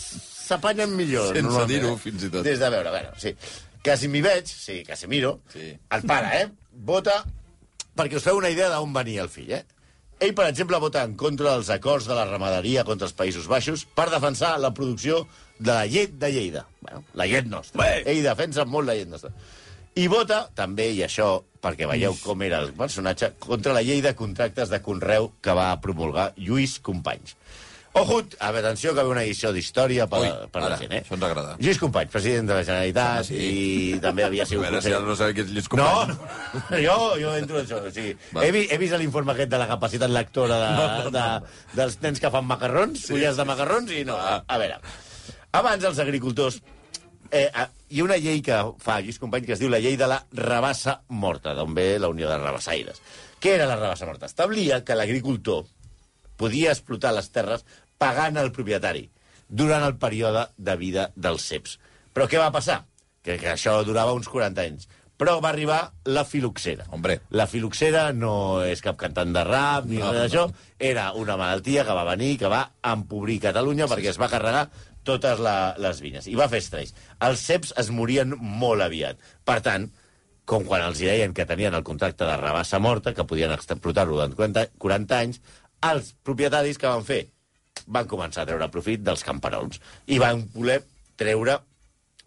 s'apanyen 0.46 0.92
millor. 0.96 1.32
Sense 1.36 1.66
dir-ho, 1.70 1.94
fins 2.00 2.26
i 2.26 2.30
tot. 2.32 2.44
Des 2.46 2.58
de 2.62 2.70
veure, 2.72 2.90
bueno, 2.94 3.14
sí. 3.20 3.34
Casimir 3.86 4.22
veig, 4.24 4.48
sí, 4.50 4.80
Casemiro, 4.86 5.40
Sí. 5.52 5.72
el 5.90 6.02
pare, 6.08 6.42
eh, 6.42 6.48
vota 6.72 7.24
perquè 7.96 8.16
us 8.18 8.24
feu 8.26 8.36
una 8.40 8.50
idea 8.50 8.68
d'on 8.72 8.92
venia 8.92 9.22
el 9.22 9.28
fill, 9.30 9.52
eh? 9.52 9.64
Ell, 10.18 10.32
per 10.34 10.46
exemple, 10.48 10.78
vota 10.80 11.02
en 11.04 11.14
contra 11.14 11.52
dels 11.52 11.68
acords 11.70 12.06
de 12.08 12.14
la 12.16 12.24
ramaderia 12.24 12.84
contra 12.88 13.06
els 13.06 13.14
Països 13.16 13.46
Baixos 13.46 13.84
per 13.84 14.08
defensar 14.10 14.54
la 14.58 14.72
producció 14.72 15.26
de 15.58 15.72
la 15.72 15.84
llet 15.86 16.14
de 16.18 16.30
Lleida. 16.32 16.66
Bueno, 16.80 17.02
la 17.14 17.26
llet 17.28 17.46
nostra. 17.46 17.82
Bé. 17.82 18.02
Ell 18.10 18.22
defensa 18.24 18.64
molt 18.64 18.88
la 18.88 18.94
llet 18.96 19.08
nostra. 19.12 19.30
I 19.96 20.06
vota, 20.08 20.42
també, 20.54 20.90
i 20.92 21.02
això, 21.04 21.42
perquè 21.60 21.86
veieu 21.88 22.16
com 22.22 22.42
era 22.42 22.58
el 22.64 22.72
personatge, 22.76 23.34
contra 23.38 23.72
la 23.76 23.82
llei 23.84 24.00
de 24.04 24.14
contractes 24.16 24.68
de 24.72 24.80
Conreu 24.84 25.30
que 25.40 25.52
va 25.56 25.70
promulgar 25.80 26.32
Lluís 26.36 26.78
Companys. 26.80 27.36
Ojo, 27.96 28.18
a 28.44 28.48
atenció, 28.52 28.92
que 28.94 29.00
ve 29.02 29.08
una 29.08 29.22
edició 29.24 29.50
d'història 29.56 30.04
per, 30.10 30.18
Ui, 30.20 30.28
per 30.52 30.60
ara, 30.60 30.74
la 30.74 30.76
gent, 30.82 30.92
eh? 30.92 30.98
això 31.00 31.14
ens 31.16 31.22
agrada. 31.24 31.54
Lluís 31.64 31.78
Companys, 31.80 32.10
president 32.12 32.50
de 32.50 32.58
la 32.58 32.64
Generalitat, 32.66 33.22
Ah, 33.22 33.24
sí? 33.24 33.38
i 33.40 34.00
també 34.04 34.26
havia 34.26 34.44
A 34.44 34.46
sigut... 34.50 34.66
veure 34.66 34.82
si 34.84 34.92
ara 34.92 35.00
no 35.06 35.14
sabem 35.16 35.34
qui 35.38 35.44
és 35.46 35.52
Lluís 35.54 35.70
No, 35.72 35.86
Companys. 35.86 36.82
jo, 36.84 36.96
jo 37.22 37.30
entro 37.38 37.60
en 37.62 37.64
això. 37.64 37.78
O 37.80 37.92
sigui, 37.94 38.12
Va. 38.36 38.44
he, 38.44 38.50
vi, 38.52 38.66
he 38.68 38.76
vist 38.82 38.98
l'informe 39.00 39.32
aquest 39.32 39.48
de 39.54 39.60
la 39.62 39.68
capacitat 39.70 40.12
lectora 40.12 40.58
de, 40.60 40.68
No, 40.76 40.86
no, 41.06 41.12
de, 41.14 41.24
dels 41.78 41.96
nens 42.04 42.20
que 42.20 42.30
fan 42.34 42.44
macarrons, 42.50 43.00
sí. 43.00 43.14
fulles 43.14 43.40
de 43.40 43.46
macarrons, 43.48 43.94
i 43.96 44.02
no. 44.04 44.18
A, 44.20 44.42
a 44.46 44.58
veure, 44.60 44.76
abans 45.52 45.84
els 45.92 45.98
agricultors... 46.04 46.60
Eh, 47.32 47.48
eh, 47.48 47.64
hi 47.90 48.00
ha 48.00 48.04
una 48.04 48.16
llei 48.22 48.38
que 48.44 48.58
fa 48.78 49.00
Lluís 49.00 49.16
Company 49.18 49.48
que 49.48 49.56
es 49.56 49.62
diu 49.62 49.70
la 49.72 49.80
llei 49.82 49.96
de 49.98 50.06
la 50.06 50.20
rebassa 50.36 51.00
morta, 51.08 51.56
d'on 51.58 51.72
ve 51.74 51.94
la 51.98 52.12
Unió 52.12 52.28
de 52.30 52.36
Rebassaires. 52.38 53.00
Què 53.42 53.56
era 53.56 53.66
la 53.66 53.74
rebassa 53.80 54.06
morta? 54.06 54.28
Establia 54.30 54.82
que 54.84 54.94
l'agricultor 54.94 55.64
podia 56.36 56.70
explotar 56.76 57.14
les 57.16 57.30
terres 57.32 57.64
pagant 57.98 58.36
al 58.40 58.52
propietari 58.52 59.06
durant 59.48 59.84
el 59.86 59.96
període 60.02 60.48
de 60.56 60.76
vida 60.76 61.10
dels 61.14 61.46
ceps. 61.48 61.78
Però 62.14 62.26
què 62.30 62.38
va 62.40 62.52
passar? 62.54 62.84
Que, 63.22 63.36
que 63.40 63.52
això 63.52 63.78
durava 63.86 64.14
uns 64.16 64.28
40 64.30 64.64
anys. 64.64 64.88
Però 65.16 65.38
va 65.40 65.48
arribar 65.48 65.78
la 66.12 66.26
filoxera. 66.28 66.84
Hombre. 66.92 67.20
La 67.32 67.46
filoxera 67.48 68.10
no 68.12 68.62
és 68.64 68.82
cap 68.84 68.98
cantant 69.00 69.32
de 69.32 69.44
rap 69.48 69.86
ni 69.88 70.00
No, 70.00 70.10
no, 70.10 70.12
res 70.12 70.26
d'això. 70.26 70.44
Era 70.78 71.10
una 71.16 71.38
malaltia 71.40 71.86
que 71.88 71.96
va 71.96 72.04
venir, 72.10 72.34
que 72.42 72.50
va 72.52 72.66
empobrir 72.84 73.38
Catalunya 73.46 73.88
perquè 73.88 74.12
es 74.12 74.20
va 74.20 74.28
carregar 74.32 74.66
totes 75.06 75.40
la, 75.40 75.74
les 75.80 76.02
vinyes. 76.04 76.26
I 76.28 76.36
va 76.36 76.50
fer 76.52 76.60
estralls. 76.60 76.92
Els 77.24 77.46
ceps 77.48 77.72
es 77.80 77.88
morien 77.94 78.34
molt 78.36 78.84
aviat. 78.84 79.22
Per 79.46 79.60
tant, 79.64 79.88
com 80.46 80.66
quan 80.68 80.84
els 80.84 81.00
deien 81.00 81.32
que 81.34 81.46
tenien 81.48 81.74
el 81.74 81.86
contracte 81.86 82.26
de 82.26 82.36
rebassa 82.40 82.80
morta, 82.82 83.14
que 83.14 83.24
podien 83.26 83.54
explotar-lo 83.54 84.18
durant 84.18 84.36
40, 84.36 84.66
40 84.82 85.22
anys, 85.22 85.40
els 85.86 86.12
propietaris 86.26 86.78
que 86.82 86.90
van 86.90 87.06
fer? 87.06 87.22
Van 87.86 88.08
començar 88.10 88.44
a 88.44 88.48
treure 88.48 88.70
profit 88.72 89.04
dels 89.04 89.24
camperols. 89.26 89.80
I 90.06 90.18
van 90.22 90.46
voler 90.54 90.80
treure 91.16 91.60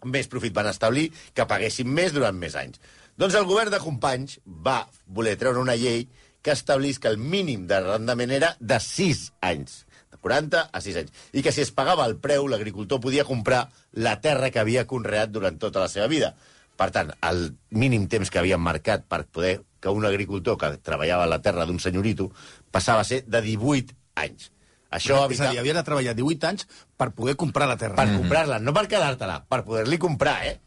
més 0.08 0.30
profit, 0.32 0.54
van 0.56 0.70
establir 0.70 1.10
que 1.34 1.46
paguessin 1.48 1.88
més 1.88 2.14
durant 2.14 2.36
més 2.36 2.56
anys. 2.56 2.80
Doncs 3.20 3.36
el 3.36 3.44
govern 3.44 3.72
de 3.72 3.82
Companys 3.82 4.38
va 4.46 4.86
voler 5.06 5.36
treure 5.36 5.60
una 5.60 5.76
llei 5.76 6.06
que 6.42 6.54
establís 6.54 6.98
que 6.98 7.10
el 7.10 7.18
mínim 7.18 7.66
de 7.68 7.80
rendament 7.84 8.30
era 8.32 8.54
de 8.60 8.78
6 8.80 9.26
anys. 9.44 9.82
De 10.10 10.16
40 10.16 10.62
a 10.72 10.80
6 10.80 11.00
anys. 11.02 11.12
I 11.36 11.44
que 11.44 11.52
si 11.52 11.60
es 11.60 11.72
pagava 11.76 12.06
el 12.08 12.16
preu, 12.16 12.48
l'agricultor 12.48 13.00
podia 13.04 13.26
comprar 13.28 13.66
la 13.92 14.16
terra 14.24 14.48
que 14.50 14.62
havia 14.62 14.86
conreat 14.88 15.34
durant 15.34 15.60
tota 15.60 15.84
la 15.84 15.90
seva 15.92 16.08
vida. 16.08 16.32
Per 16.80 16.88
tant, 16.94 17.12
el 17.28 17.50
mínim 17.76 18.06
temps 18.08 18.30
que 18.32 18.40
havien 18.40 18.62
marcat 18.62 19.04
per 19.04 19.26
poder 19.28 19.58
que 19.80 19.92
un 19.92 20.06
agricultor 20.08 20.56
que 20.56 20.72
treballava 20.80 21.26
a 21.26 21.32
la 21.34 21.42
terra 21.44 21.66
d'un 21.68 21.80
senyorito 21.80 22.30
passava 22.72 23.04
a 23.04 23.08
ser 23.08 23.20
de 23.26 23.42
18 23.44 23.96
anys. 24.24 24.48
Això 24.90 25.20
És 25.30 25.40
a 25.40 25.50
dir, 25.50 25.60
havia 25.60 25.74
de 25.74 25.82
treballar 25.86 26.14
18 26.18 26.46
anys 26.48 26.66
per 26.98 27.10
poder 27.14 27.36
comprar 27.38 27.68
la 27.70 27.76
terra. 27.78 27.94
Per 27.96 28.08
comprar-la, 28.16 28.58
no 28.58 28.72
per 28.74 28.86
quedar-te-la, 28.90 29.44
per 29.48 29.62
poder-li 29.64 29.98
comprar, 30.02 30.36
eh? 30.46 30.60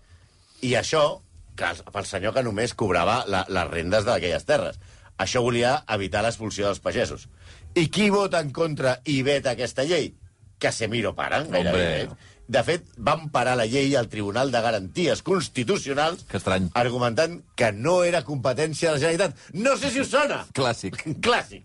I 0.64 0.76
això, 0.80 1.22
que 1.56 1.66
el- 1.70 1.84
pel 1.92 2.06
senyor 2.06 2.34
que 2.34 2.44
només 2.44 2.74
cobrava 2.74 3.26
la, 3.28 3.46
les 3.50 3.68
rendes 3.70 4.06
d'aquelles 4.06 4.46
terres. 4.46 4.80
Això 5.18 5.42
volia 5.44 5.84
evitar 5.94 6.24
l'expulsió 6.24 6.66
dels 6.68 6.80
pagesos. 6.80 7.28
I 7.76 7.90
qui 7.90 8.10
vota 8.10 8.40
en 8.40 8.52
contra 8.52 9.02
i 9.06 9.22
veta 9.24 9.52
aquesta 9.52 9.84
llei? 9.84 10.14
Casemiro 10.58 11.14
Paran, 11.16 11.50
gairebé. 11.52 11.70
Hombre. 11.70 12.02
Eh? 12.04 12.32
De 12.48 12.62
fet, 12.64 12.88
van 12.98 13.30
parar 13.32 13.56
la 13.58 13.66
llei 13.66 13.96
al 13.96 14.08
Tribunal 14.12 14.52
de 14.52 14.60
Garanties 14.62 15.22
Constitucionals 15.24 16.24
Que 16.30 16.38
estrany. 16.38 16.70
argumentant 16.74 17.42
que 17.56 17.72
no 17.72 18.04
era 18.04 18.24
competència 18.24 18.90
de 18.90 18.96
la 18.96 19.00
Generalitat. 19.00 19.38
No 19.54 19.76
sé 19.78 19.92
si 19.92 20.02
us 20.02 20.10
sona! 20.12 20.46
Clàssic. 20.54 20.98
Clàssic. 21.22 21.64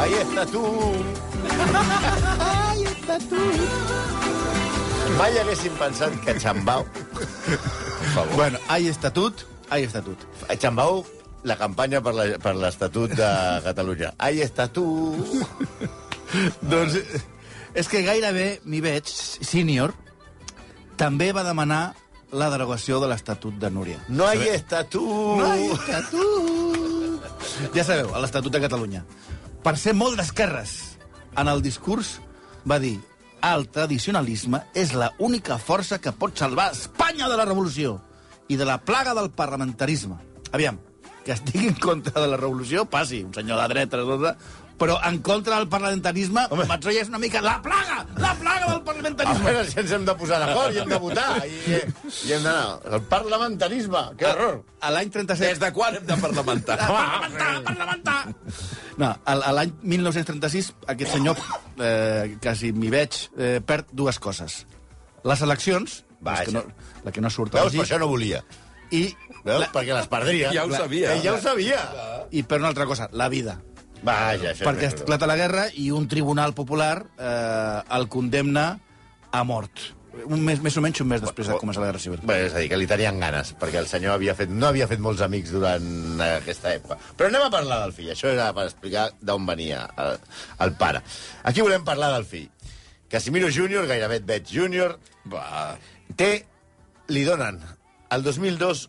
Ahí 0.00 0.14
está 0.14 0.46
tú. 0.46 0.64
Ahí 2.40 2.82
está 2.84 3.18
tú. 3.28 3.40
Mai 5.18 5.32
haguéssim 5.38 5.72
pensat 5.76 6.12
que 6.24 6.32
Xambau... 6.40 6.84
Per 6.94 8.10
favor. 8.14 8.34
Bueno, 8.36 8.58
hay 8.68 8.88
estatut, 8.88 9.42
hay 9.68 9.84
estatut. 9.84 10.16
Xambau, 10.60 11.04
la 11.44 11.56
campanya 11.56 12.00
per 12.00 12.14
la- 12.14 12.38
per 12.38 12.54
l'Estatut 12.56 13.10
de 13.10 13.28
Catalunya. 13.64 14.14
Ahí 14.18 14.40
está 14.40 14.68
tú. 14.72 14.86
doncs 16.62 16.94
eh, 16.94 17.20
és 17.74 17.88
que 17.88 18.02
gairebé 18.06 18.60
m'hi 18.64 18.80
veig, 18.80 19.04
senior, 19.06 19.92
també 20.96 21.32
va 21.36 21.44
demanar 21.44 21.94
la 22.32 22.48
derogació 22.50 23.00
de 23.02 23.08
l'Estatut 23.10 23.54
de 23.58 23.70
Núria. 23.70 23.98
No 24.08 24.30
está 24.30 24.84
tú. 24.84 25.04
No 25.36 25.50
hay 25.50 25.66
estatut. 25.74 27.20
Ja 27.74 27.84
sabeu, 27.84 28.14
a 28.14 28.20
l'Estatut 28.22 28.52
de 28.52 28.60
Catalunya. 28.62 29.04
Per 29.60 29.74
ser 29.76 29.92
molt 29.92 30.16
d'esquerres, 30.16 30.70
en 31.36 31.48
el 31.52 31.60
discurs 31.60 32.14
va 32.64 32.78
dir 32.80 32.94
el 33.44 33.66
tradicionalisme 33.72 34.62
és 34.76 34.94
la 34.96 35.10
única 35.20 35.58
força 35.60 35.98
que 36.00 36.12
pot 36.16 36.36
salvar 36.36 36.70
Espanya 36.72 37.28
de 37.28 37.36
la 37.36 37.44
revolució 37.44 37.98
i 38.48 38.56
de 38.56 38.64
la 38.64 38.78
plaga 38.80 39.12
del 39.16 39.28
parlamentarisme. 39.36 40.16
Aviam, 40.56 40.80
que 41.24 41.36
estigui 41.36 41.68
en 41.68 41.76
contra 41.76 42.22
de 42.22 42.30
la 42.32 42.38
revolució, 42.40 42.86
passi, 42.88 43.20
un 43.24 43.34
senyor 43.36 43.60
de 43.60 43.68
dreta, 43.74 44.00
però 44.80 44.96
en 45.04 45.18
contra 45.20 45.58
del 45.60 45.68
parlamentarisme, 45.68 46.46
Home. 46.50 46.64
Matsó 46.70 46.88
ja 46.94 47.02
és 47.04 47.10
una 47.12 47.18
mica 47.20 47.42
la 47.44 47.58
plaga, 47.60 47.98
la 48.16 48.30
plaga 48.40 48.66
del 48.70 48.78
A 48.80 48.84
parlamentarisme. 48.86 49.44
veure 49.44 49.64
si 49.68 49.78
ens 49.82 49.92
hem 49.92 50.06
de 50.08 50.14
posar 50.16 50.38
d'acord 50.40 50.72
i 50.74 50.80
hem 50.80 50.88
de 50.88 50.98
votar. 51.02 51.26
I, 51.44 51.80
i 52.30 52.32
hem 52.32 52.46
d'anar... 52.46 52.78
El 52.96 53.02
parlamentarisme, 53.10 54.02
que 54.16 54.30
error. 54.30 54.62
A 54.80 54.90
l'any 54.94 55.12
37... 55.12 55.44
Des 55.50 55.60
de 55.60 55.70
quan 55.76 55.98
hem 56.00 56.06
de 56.08 56.16
parlamentar? 56.24 56.78
Parlamentar, 56.80 57.50
parlamentar! 57.68 58.18
No, 59.00 59.10
a, 59.12 59.36
a 59.36 59.52
l'any 59.58 59.74
1936 59.84 60.72
aquest 60.94 61.12
senyor, 61.18 61.38
eh, 61.80 62.36
quasi 62.42 62.72
m'hi 62.72 62.90
veig, 62.92 63.20
eh, 63.36 63.58
perd 63.64 63.92
dues 63.92 64.18
coses. 64.18 64.62
Les 65.28 65.44
eleccions, 65.44 66.00
Vaja. 66.20 66.40
les 66.40 66.48
que 66.48 66.56
no, 66.56 66.64
la 67.04 67.12
que 67.12 67.20
no 67.24 67.30
surt 67.32 67.52
Veus, 67.52 67.76
per 67.76 67.84
això 67.84 68.00
no 68.00 68.08
volia. 68.08 68.40
i, 68.90 69.06
Veus? 69.44 69.60
la, 69.60 69.68
Perquè 69.72 69.94
les 69.94 70.08
perdria. 70.10 70.50
Ja 70.56 70.64
ho 70.64 70.72
sabia. 70.72 71.14
Eh, 71.14 71.20
ja 71.24 71.34
ho 71.36 71.40
sabia. 71.40 71.80
i 72.30 72.42
per 72.42 72.58
una 72.60 72.68
altra 72.72 72.86
cosa, 72.86 73.08
la 73.12 73.28
vida. 73.28 73.60
Vaja, 74.06 74.52
això 74.52 74.66
Perquè 74.66 74.88
és 74.88 74.94
més 74.94 75.02
esclata 75.02 75.28
la 75.28 75.36
guerra 75.38 75.64
i 75.76 75.90
un 75.94 76.06
tribunal 76.08 76.54
popular 76.56 76.94
eh, 77.18 77.96
el 77.96 78.06
condemna 78.12 78.68
a 79.30 79.42
mort. 79.44 79.90
Un 80.26 80.40
mes, 80.42 80.58
més 80.58 80.74
o 80.74 80.82
menys 80.82 81.00
un 81.04 81.06
mes 81.06 81.20
després 81.22 81.46
de 81.46 81.56
començar 81.60 81.84
la 81.84 81.90
Guerra 81.92 82.02
Civil. 82.02 82.22
Bé, 82.26 82.40
és 82.48 82.54
a 82.54 82.58
dir, 82.58 82.68
que 82.72 82.78
li 82.80 82.88
tenien 82.90 83.20
ganes, 83.22 83.52
perquè 83.60 83.78
el 83.78 83.86
senyor 83.86 84.16
havia 84.16 84.34
fet, 84.34 84.50
no 84.50 84.66
havia 84.66 84.88
fet 84.90 84.98
molts 85.02 85.22
amics 85.22 85.52
durant 85.54 86.18
aquesta 86.24 86.72
època. 86.74 86.98
Però 87.16 87.30
anem 87.30 87.46
a 87.46 87.52
parlar 87.52 87.78
del 87.84 87.94
fill. 87.94 88.10
Això 88.10 88.32
era 88.32 88.48
per 88.56 88.66
explicar 88.66 89.06
d'on 89.22 89.46
venia 89.46 89.84
el, 90.02 90.16
el 90.66 90.74
pare. 90.80 91.04
Aquí 91.46 91.62
volem 91.62 91.86
parlar 91.86 92.10
del 92.16 92.26
fill. 92.26 92.48
Casimiro 93.10 93.50
Júnior, 93.54 93.86
gairebé 93.90 94.18
et 94.20 94.26
veig 94.26 94.50
Júnior, 94.50 94.98
té, 96.18 96.30
li 97.10 97.24
donen 97.26 97.62
el 98.10 98.26
2002 98.26 98.84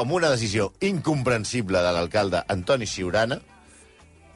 amb 0.00 0.12
una 0.16 0.32
decisió 0.32 0.72
incomprensible 0.80 1.80
de 1.84 1.92
l'alcalde 1.92 2.42
Antoni 2.52 2.88
Siurana, 2.88 3.38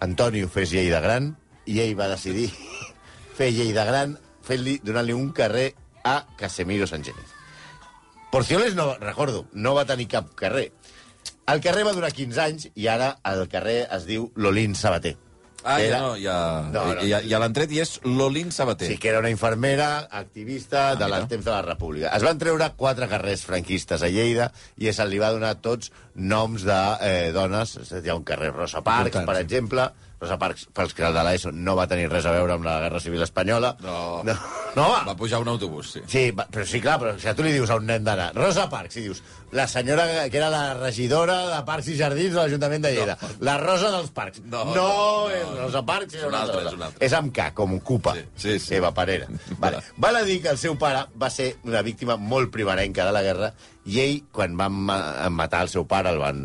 Antonio 0.01 0.49
fes 0.53 0.73
llei 0.73 0.91
de 0.93 1.01
gran, 1.01 1.35
i 1.67 1.81
ell 1.83 1.97
va 1.99 2.11
decidir 2.13 2.51
fer 3.39 3.51
llei 3.53 3.73
de 3.77 3.85
gran 3.89 4.17
fent-li, 4.47 4.79
donant-li 4.85 5.17
un 5.17 5.33
carrer 5.35 5.73
a 6.07 6.21
Casemiro 6.39 6.87
Sánchez. 6.87 7.15
Porcioles, 8.31 8.75
no, 8.75 8.95
recordo, 9.01 9.47
no 9.53 9.75
va 9.75 9.87
tenir 9.89 10.09
cap 10.13 10.33
carrer. 10.39 10.71
El 11.51 11.63
carrer 11.63 11.85
va 11.87 11.95
durar 11.95 12.13
15 12.15 12.43
anys 12.43 12.69
i 12.75 12.89
ara 12.91 13.17
el 13.27 13.47
carrer 13.51 13.87
es 13.97 14.07
diu 14.07 14.31
Lolín 14.35 14.75
Sabater. 14.75 15.17
Ah, 15.65 15.79
ja 15.81 15.87
Era- 15.87 16.01
no, 16.01 16.17
ja... 16.17 16.37
No, 16.71 16.83
no. 16.95 17.01
Ja, 17.09 17.21
ja 17.27 17.39
l'han 17.43 17.53
tret 17.57 17.73
i 17.75 17.81
és 17.83 17.97
Lolín 18.05 18.53
Sabater. 18.55 18.87
Sí, 18.93 18.99
que 19.03 19.09
era 19.11 19.19
una 19.19 19.31
infermera, 19.33 20.07
activista 20.11 20.91
Ah, 20.91 20.95
de 20.97 21.05
mira. 21.07 21.19
les 21.19 21.29
temps 21.29 21.45
de 21.45 21.51
la 21.51 21.63
República. 21.63 22.13
Es 22.15 22.23
van 22.23 22.39
treure 22.39 22.69
quatre 22.77 23.09
carrers 23.11 23.43
franquistes 23.49 24.03
a 24.03 24.09
Lleida 24.13 24.53
i 24.79 24.93
se 24.93 25.07
li 25.11 25.19
va 25.19 25.33
donar 25.35 25.57
tots 25.65 25.91
noms 26.15 26.63
de 26.69 26.81
eh, 27.01 27.33
dones. 27.35 27.79
Hi 27.91 28.09
ha 28.09 28.15
un 28.15 28.25
carrer 28.25 28.53
Rosa 28.55 28.83
Parks, 28.83 29.09
Important, 29.17 29.27
per 29.27 29.37
sí. 29.41 29.43
exemple. 29.49 29.89
Rosa 30.21 30.39
Parks, 30.41 30.69
pels 30.73 30.95
que 30.97 31.03
el 31.05 31.13
de 31.13 31.23
l'ESO 31.27 31.51
no 31.53 31.75
va 31.77 31.85
tenir 31.91 32.07
res 32.09 32.25
a 32.25 32.31
veure 32.33 32.55
amb 32.55 32.65
la 32.65 32.79
Guerra 32.81 33.01
Civil 33.05 33.21
Espanyola. 33.27 33.75
No. 33.85 34.23
No, 34.25 34.33
no 34.77 34.85
va. 34.93 35.01
Va 35.09 35.15
pujar 35.17 35.41
un 35.43 35.49
autobús, 35.49 35.91
sí. 35.97 36.01
Sí, 36.07 36.27
va, 36.37 36.45
però 36.53 36.67
sí, 36.69 36.79
clar, 36.85 36.99
però 37.01 37.15
si 37.19 37.33
tu 37.35 37.43
li 37.47 37.53
dius 37.57 37.71
a 37.73 37.79
un 37.81 37.87
nen 37.89 38.05
d'anar 38.05 38.31
Rosa 38.37 38.69
Parks, 38.71 38.99
i 39.01 39.07
dius, 39.09 39.23
la 39.57 39.65
senyora 39.71 40.05
que 40.29 40.37
era 40.37 40.51
la 40.53 40.75
regidora 40.77 41.39
de 41.49 41.61
Parcs 41.65 41.89
i 41.89 41.97
Jardins 41.97 42.35
de 42.35 42.41
l'Ajuntament 42.43 42.85
de 42.85 42.93
Lleida, 42.93 43.17
no. 43.23 43.29
la 43.49 43.57
Rosa 43.63 43.91
dels 43.95 44.11
Parcs. 44.13 44.43
No, 44.45 44.65
no, 44.69 44.75
no, 44.77 45.31
és 45.33 45.47
no. 45.49 45.57
Rosa 45.65 45.83
Parks, 45.89 46.15
és, 46.15 46.21
És 46.23 46.29
una 46.29 46.43
altra, 46.45 46.61
és 46.67 46.77
una 46.77 46.91
altra. 46.91 47.07
És 47.09 47.17
amb 47.17 47.33
K, 47.35 47.49
com 47.57 47.75
ocupa. 47.79 48.15
Sí, 48.19 48.27
sí, 48.37 48.59
sí. 48.69 48.75
Eva 48.77 48.93
Parera. 48.95 49.27
Vale. 49.65 49.81
Val 49.97 50.21
a 50.21 50.23
dir 50.29 50.43
que 50.45 50.53
el 50.53 50.59
seu 50.61 50.77
pare 50.79 51.07
va 51.17 51.31
ser 51.31 51.55
una 51.65 51.83
víctima 51.87 52.17
molt 52.21 52.53
primerenca 52.53 53.07
de 53.09 53.17
la 53.17 53.23
guerra 53.25 53.53
i 53.87 54.01
ell, 54.05 54.21
quan 54.33 54.57
van 54.61 54.73
ma- 54.73 55.31
matar 55.31 55.63
el 55.65 55.73
seu 55.73 55.87
pare, 55.89 56.11
el 56.13 56.19
van, 56.21 56.45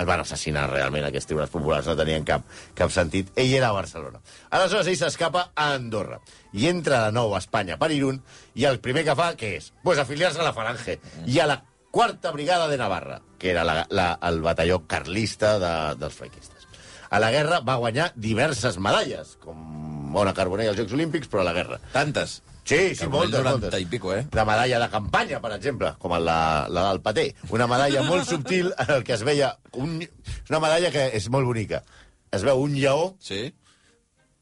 el 0.00 0.08
van 0.08 0.22
assassinar 0.24 0.66
realment, 0.70 1.06
aquests 1.06 1.28
tribunals 1.30 1.52
populars 1.52 1.88
no 1.90 1.96
tenien 1.98 2.26
cap, 2.26 2.46
cap 2.76 2.92
sentit. 2.94 3.32
Ell 3.38 3.52
era 3.54 3.70
a 3.70 3.76
Barcelona. 3.76 4.22
Aleshores, 4.56 4.88
ell 4.88 5.00
s'escapa 5.00 5.50
a 5.54 5.72
Andorra 5.76 6.20
i 6.56 6.68
entra 6.70 7.04
de 7.06 7.16
nou 7.16 7.34
a 7.34 7.42
Espanya 7.42 7.78
per 7.80 7.90
Irún 7.94 8.22
i 8.58 8.66
el 8.68 8.80
primer 8.82 9.04
que 9.06 9.16
fa, 9.18 9.32
què 9.38 9.56
és? 9.58 9.72
Pues 9.84 10.00
afiliar-se 10.02 10.40
a 10.40 10.48
la 10.48 10.56
Falange 10.56 10.98
i 11.26 11.38
a 11.38 11.48
la 11.50 11.60
quarta 11.90 12.30
brigada 12.30 12.68
de 12.68 12.78
Navarra, 12.78 13.20
que 13.38 13.50
era 13.50 13.64
la, 13.64 13.84
la, 13.90 14.12
el 14.28 14.40
batalló 14.42 14.84
carlista 14.86 15.58
de, 15.58 15.72
dels 16.00 16.14
franquistes. 16.14 16.68
A 17.10 17.18
la 17.18 17.32
guerra 17.34 17.58
va 17.66 17.80
guanyar 17.82 18.12
diverses 18.14 18.78
medalles, 18.78 19.34
com 19.42 20.14
Ona 20.16 20.34
Carbonell 20.34 20.70
als 20.70 20.78
Jocs 20.78 20.94
Olímpics, 20.94 21.30
però 21.30 21.42
a 21.42 21.48
la 21.48 21.54
guerra. 21.56 21.80
Tantes. 21.92 22.40
Sí, 22.64 22.94
sí, 22.94 23.06
moltes, 23.10 23.40
90 23.40 23.50
moltes. 23.50 23.80
i 23.80 23.86
pico, 23.86 24.12
eh? 24.14 24.26
La 24.32 24.44
medalla 24.44 24.78
de 24.78 24.88
campanya, 24.92 25.40
per 25.42 25.52
exemple, 25.56 25.94
com 25.98 26.12
la, 26.22 26.66
la 26.70 26.88
del 26.90 27.00
paté. 27.02 27.34
Una 27.50 27.66
medalla 27.66 28.02
molt 28.06 28.28
subtil 28.28 28.72
en 28.78 28.90
el 28.98 29.04
que 29.04 29.14
es 29.16 29.24
veia... 29.26 29.56
Un, 29.72 29.96
una 30.50 30.60
medalla 30.60 30.90
que 30.94 31.08
és 31.18 31.26
molt 31.30 31.46
bonica. 31.48 31.82
Es 32.30 32.44
veu 32.46 32.60
un 32.62 32.74
lleó 32.78 33.16
Sí? 33.20 33.48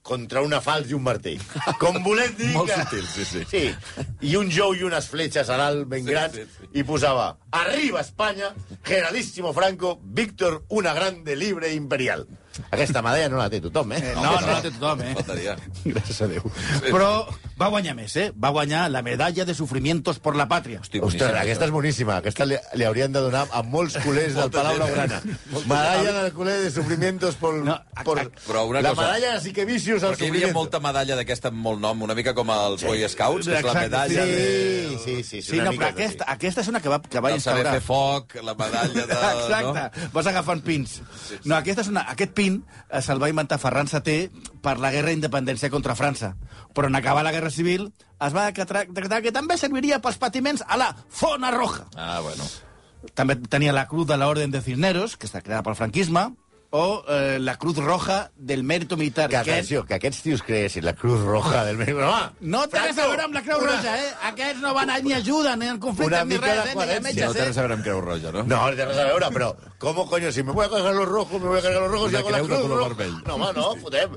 contra 0.09 0.41
una 0.41 0.57
falç 0.65 0.89
i 0.89 0.95
un 0.97 1.03
martell. 1.05 1.41
Com 1.77 1.99
volem 2.05 2.31
dir 2.39 2.47
Molt 2.55 2.71
que... 2.71 2.77
subtil, 2.81 3.03
sí, 3.13 3.25
sí. 3.29 3.43
Sí, 3.51 4.05
i 4.25 4.37
un 4.39 4.49
jou 4.49 4.73
i 4.73 4.81
unes 4.87 5.05
fletxes 5.11 5.51
a 5.53 5.59
dalt 5.61 5.85
ben 5.91 6.07
Sí, 6.07 6.15
grans, 6.15 6.33
sí, 6.39 6.45
sí. 6.49 6.69
i 6.81 6.85
posava 6.89 7.27
Arriba 7.59 8.01
Espanya, 8.01 8.49
generalísimo 8.89 9.53
Franco, 9.53 9.99
Víctor, 10.03 10.63
una 10.71 10.95
grande 10.97 11.37
libre 11.37 11.75
imperial. 11.75 12.25
Aquesta 12.71 13.03
medalla 13.05 13.29
no 13.29 13.37
la 13.43 13.51
té 13.53 13.61
tothom, 13.61 13.93
eh? 13.99 14.01
Eh, 14.01 14.15
no, 14.17 14.33
no 14.41 14.47
la 14.49 14.63
té 14.65 14.71
tothom, 14.79 15.03
eh? 15.05 15.13
Faltaria. 15.19 15.59
Gràcies 15.85 16.23
a 16.25 16.31
Déu. 16.33 16.49
Però 16.89 17.11
va 17.59 17.69
guanyar 17.73 17.95
més, 17.99 18.15
eh? 18.17 18.29
Va 18.38 18.50
guanyar 18.55 18.85
la 18.91 19.00
medalla 19.03 19.45
de 19.45 19.55
sufrimientos 19.55 20.19
por 20.23 20.37
la 20.38 20.47
pàtria. 20.49 20.81
Hosti, 20.81 21.00
Ostres, 21.03 21.35
aquesta 21.41 21.67
és 21.67 21.73
boníssima. 21.75 22.19
Aquesta 22.23 22.47
li, 22.47 22.57
li 22.79 22.85
haurien 22.87 23.12
de 23.12 23.23
donar 23.25 23.47
a 23.50 23.62
molts 23.67 23.97
culers 24.05 24.37
del 24.38 24.50
Palau 24.55 24.77
eh? 24.77 24.79
Blaugrana. 24.79 25.19
Medalla 25.69 26.12
del 26.23 26.33
culer 26.37 26.61
de 26.62 26.71
sufrimientos 26.71 27.35
por... 27.41 27.55
No, 27.67 27.75
por 28.05 28.21
però 28.47 28.65
una 28.69 28.81
la 28.83 28.91
cosa- 28.95 29.09
medalla 29.09 29.35
de 29.35 29.41
Siquevicius 29.43 30.05
al 30.05 30.15
Perquè 30.15 30.29
hi 30.29 30.31
havia 30.31 30.47
sufrimiento. 30.49 30.59
molta 30.61 30.81
medalla 30.85 31.17
d'aquesta 31.19 31.50
amb 31.50 31.59
molt 31.67 31.83
nom, 31.83 32.03
una 32.07 32.15
mica 32.15 32.35
com 32.37 32.50
els 32.55 32.85
Boy 32.87 33.03
Scouts, 33.09 33.49
que 33.50 33.59
és 33.59 33.67
la 33.67 33.75
medalla 33.75 34.25
sí. 34.25 34.31
de... 34.38 34.99
Sí, 34.99 34.99
sí, 35.05 35.23
sí. 35.43 35.43
Sí, 35.50 35.61
no, 35.62 35.73
però 35.75 35.91
aquesta, 35.91 36.29
aquesta 36.31 36.62
és 36.62 36.71
una 36.71 36.81
que 36.85 36.93
va, 36.93 37.00
que 37.03 37.21
va 37.25 37.33
del 37.35 37.41
saber 37.43 37.67
instaurar. 37.67 37.75
fer 37.75 37.87
foc, 37.87 38.38
la 38.45 38.55
medalla 38.59 39.07
de... 39.11 39.19
Exacte, 39.43 40.07
vas 40.15 40.31
agafant 40.31 40.62
pins. 40.67 40.99
No, 41.45 41.57
aquesta 41.59 41.83
és 41.83 41.91
una, 41.91 42.07
aquest 42.15 42.33
pin 42.38 42.61
eh, 42.62 43.03
se'l 43.03 43.19
va 43.23 43.31
inventar 43.33 43.59
Ferran 43.62 43.91
Seté 43.91 44.19
per 44.62 44.77
la 44.79 44.93
guerra 44.95 45.11
d'independència 45.15 45.71
contra 45.75 45.97
França. 45.99 46.35
Però 46.75 46.87
en 46.91 46.95
acabar 46.99 47.25
la 47.27 47.33
Guerra 47.35 47.48
Civil 47.50 47.93
es 48.21 48.35
va 48.35 48.47
decretar 48.50 49.23
que 49.23 49.33
també 49.33 49.57
serviria 49.59 50.00
pels 50.02 50.19
patiments 50.19 50.64
a 50.67 50.76
la 50.76 50.95
Zona 51.14 51.50
Roja. 51.50 51.87
Ah, 51.97 52.21
bueno. 52.21 52.45
També 53.14 53.37
tenia 53.37 53.73
la 53.73 53.87
Cruz 53.87 54.07
de 54.09 54.17
la 54.19 54.26
Orden 54.28 54.50
de 54.50 54.61
Cisneros, 54.61 55.17
que 55.17 55.26
està 55.28 55.40
creada 55.43 55.62
pel 55.62 55.76
franquisme, 55.78 56.33
o 56.71 57.02
eh, 57.09 57.38
la 57.40 57.55
Cruz 57.57 57.78
Roja 57.78 58.31
del 58.37 58.62
Mérito 58.62 58.97
Militar. 58.99 59.31
Que, 59.31 59.38
atenció, 59.38 59.87
que 59.87 59.95
aquests 59.95 60.21
tios 60.23 60.43
creessin 60.43 60.85
la 60.85 60.93
Cruz 60.95 61.23
Roja 61.25 61.64
del 61.64 61.78
México. 61.78 62.00
Home, 62.05 62.33
No 62.40 62.67
té 62.69 62.83
res 62.83 62.99
a 62.99 63.07
veure 63.07 63.23
amb 63.25 63.33
la 63.38 63.43
Creu 63.47 63.57
una- 63.62 63.71
Roja, 63.71 63.95
eh? 64.02 64.11
Aquests 64.33 64.61
no 64.61 64.75
van 64.75 64.90
a, 64.90 64.99
ni 64.99 65.14
ajuden, 65.14 65.59
ni 65.61 65.67
en 65.69 65.78
conflicte, 65.78 66.12
Una 66.12 66.25
ni 66.26 66.37
res, 66.37 66.59
eh? 66.67 66.75
Ni 66.75 66.85
de 66.87 66.95
No 66.97 67.00
metges, 67.07 67.33
té 67.33 67.40
eh? 67.40 67.45
res 67.47 67.57
a 67.57 67.61
veure 67.62 67.75
amb 67.78 67.85
Creu 67.87 68.00
Roja, 68.02 68.33
no? 68.33 68.43
No, 68.43 68.61
no 68.69 68.76
té 68.76 68.85
res 68.85 68.99
a 68.99 69.05
veure, 69.05 69.31
però 69.33 69.55
¿cómo 69.78 70.07
coño? 70.11 70.31
Si 70.33 70.43
me 70.43 70.52
voy 70.52 70.67
a 70.67 70.69
cargar 70.69 70.95
los 70.95 71.09
rojos, 71.09 71.40
me 71.40 71.49
voy 71.49 71.59
a 71.61 71.62
cargar 71.62 71.81
los 71.83 71.90
rojos 71.93 72.09
Una 72.11 72.19
y 72.19 72.21
hago 72.21 72.31
la 72.31 72.38
de 72.38 72.45
cruz 72.45 72.61
color 72.61 72.78
roja. 72.78 72.95
vermell. 72.95 73.23
No, 73.25 73.35
home, 73.37 73.52
no, 73.55 73.76
fotem. 73.76 74.11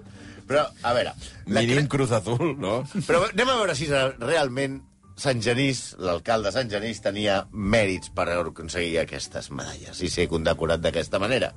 Però, 0.48 0.68
a 0.84 0.94
veure... 0.98 1.14
La 1.48 1.62
Mínim 1.62 1.86
cre... 1.86 1.98
Cruz 1.98 2.16
Azul, 2.16 2.56
no? 2.60 2.82
Però 3.08 3.26
anem 3.30 3.52
a 3.52 3.60
veure 3.60 3.76
si 3.78 3.90
realment 3.92 4.82
Sant 5.22 5.42
Genís, 5.44 5.92
l'alcalde 6.02 6.50
de 6.50 6.56
Sant 6.56 6.70
Genís, 6.72 7.02
tenia 7.04 7.44
mèrits 7.52 8.10
per 8.16 8.26
aconseguir 8.34 8.96
aquestes 9.02 9.52
medalles 9.54 10.00
i 10.02 10.10
ser 10.10 10.26
condecorat 10.32 10.82
d'aquesta 10.82 11.20
manera. 11.22 11.52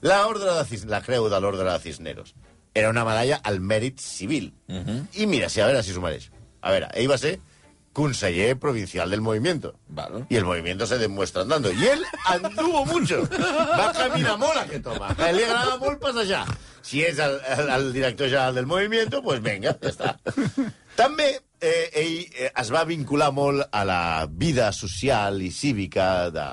La, 0.00 0.22
ordre 0.30 0.54
de 0.56 0.64
Cis... 0.70 0.86
la 0.88 1.02
creu 1.04 1.28
de 1.28 1.40
l'ordre 1.42 1.66
de 1.68 1.78
Cisneros 1.82 2.32
era 2.72 2.88
una 2.88 3.04
medalla 3.04 3.40
al 3.44 3.60
mèrit 3.60 4.00
civil. 4.00 4.52
I 4.70 5.26
mira, 5.26 5.50
si 5.50 5.60
a 5.60 5.66
veure 5.68 5.82
si 5.82 5.92
s'ho 5.92 6.00
mereix. 6.00 6.30
A 6.62 6.72
veure, 6.72 6.88
ell 6.94 7.10
va 7.10 7.18
ser 7.20 7.40
conseller 7.92 8.54
provincial 8.56 9.10
del 9.10 9.20
movimiento. 9.20 9.74
Vale. 9.88 10.24
Y 10.28 10.36
el 10.36 10.44
movimiento 10.44 10.86
se 10.86 10.96
demuestra 10.98 11.42
andando. 11.42 11.72
Y 11.72 11.86
él 11.86 12.04
anduvo 12.24 12.86
mucho. 12.86 13.26
Va 13.30 13.92
caminar 13.92 14.38
molt 14.38 14.56
aquest 14.62 14.86
home. 14.86 15.10
Li 15.34 15.44
agrada 15.44 15.76
molt 15.82 16.00
passejar. 16.00 16.44
Si 16.82 17.02
és 17.04 17.18
el, 17.18 17.38
el, 17.56 17.68
el 17.68 17.92
director 17.92 18.28
general 18.28 18.54
del 18.54 18.66
movimiento, 18.66 19.22
pues 19.22 19.40
venga, 19.42 19.76
ja 19.80 19.90
està. 19.90 20.14
També 21.00 21.26
eh, 21.60 21.90
ell 21.96 22.16
eh, 22.34 22.50
es 22.60 22.70
va 22.72 22.82
vincular 22.88 23.30
molt 23.32 23.62
a 23.72 23.84
la 23.88 24.26
vida 24.28 24.70
social 24.76 25.38
i 25.42 25.50
cívica 25.54 26.30
de 26.34 26.44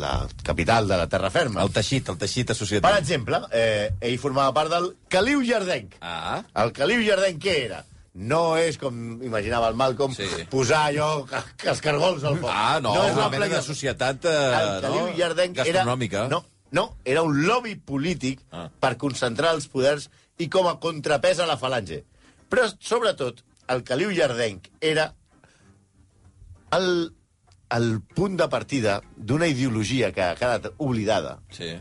la 0.00 0.14
capital 0.42 0.88
de 0.88 0.96
la 1.02 1.06
terra 1.10 1.30
ferma. 1.30 1.62
El 1.62 1.70
teixit, 1.74 2.08
el 2.10 2.18
teixit 2.18 2.46
Per 2.48 2.56
associatiu. 2.56 2.94
exemple, 2.98 3.42
eh, 3.52 3.90
ell 4.00 4.16
formava 4.18 4.54
part 4.56 4.72
del 4.72 4.92
Caliu 5.08 5.44
Jardenc. 5.46 5.94
Ah, 6.00 6.40
El 6.64 6.72
Caliu 6.72 7.04
Jardenc 7.06 7.42
què 7.42 7.58
era? 7.66 7.84
No 8.16 8.56
és, 8.56 8.78
com 8.80 8.96
imaginava 9.22 9.68
el 9.68 9.74
Malcolm, 9.76 10.14
Sí. 10.16 10.24
posar 10.50 10.86
allò, 10.88 11.26
ca- 11.28 11.44
cascargols 11.60 12.24
al 12.24 12.38
foc. 12.40 12.48
ah 12.50 12.78
no, 12.80 12.94
és 13.04 13.12
una 13.12 13.28
mena 13.28 13.44
de 13.44 13.50
plena- 13.50 13.62
societat 13.62 14.24
el 14.24 14.32
eh, 14.32 14.80
Caliu 14.86 15.02
no? 15.10 15.16
Jardenc 15.18 15.56
gastronòmica. 15.58 16.22
Era, 16.24 16.28
no, 16.32 16.44
no, 16.72 16.96
era 17.04 17.22
un 17.22 17.46
lobby 17.46 17.74
polític 17.76 18.40
Ah. 18.50 18.70
per 18.80 18.96
concentrar 18.96 19.54
els 19.54 19.68
poders 19.68 20.08
i 20.38 20.48
com 20.48 20.66
a 20.66 20.78
contrapès 20.80 21.38
a 21.40 21.46
la 21.46 21.56
falange. 21.56 22.04
Però, 22.50 22.66
sobretot, 22.80 23.42
el 23.68 23.82
Caliu 23.84 24.10
Jardenc 24.14 24.68
era 24.80 25.14
el, 26.72 27.12
el 27.70 28.00
punt 28.14 28.36
de 28.38 28.48
partida 28.48 29.00
d'una 29.16 29.46
ideologia 29.50 30.12
que 30.12 30.22
ha 30.22 30.34
quedat 30.38 30.72
oblidada, 30.78 31.40
Sí. 31.50 31.76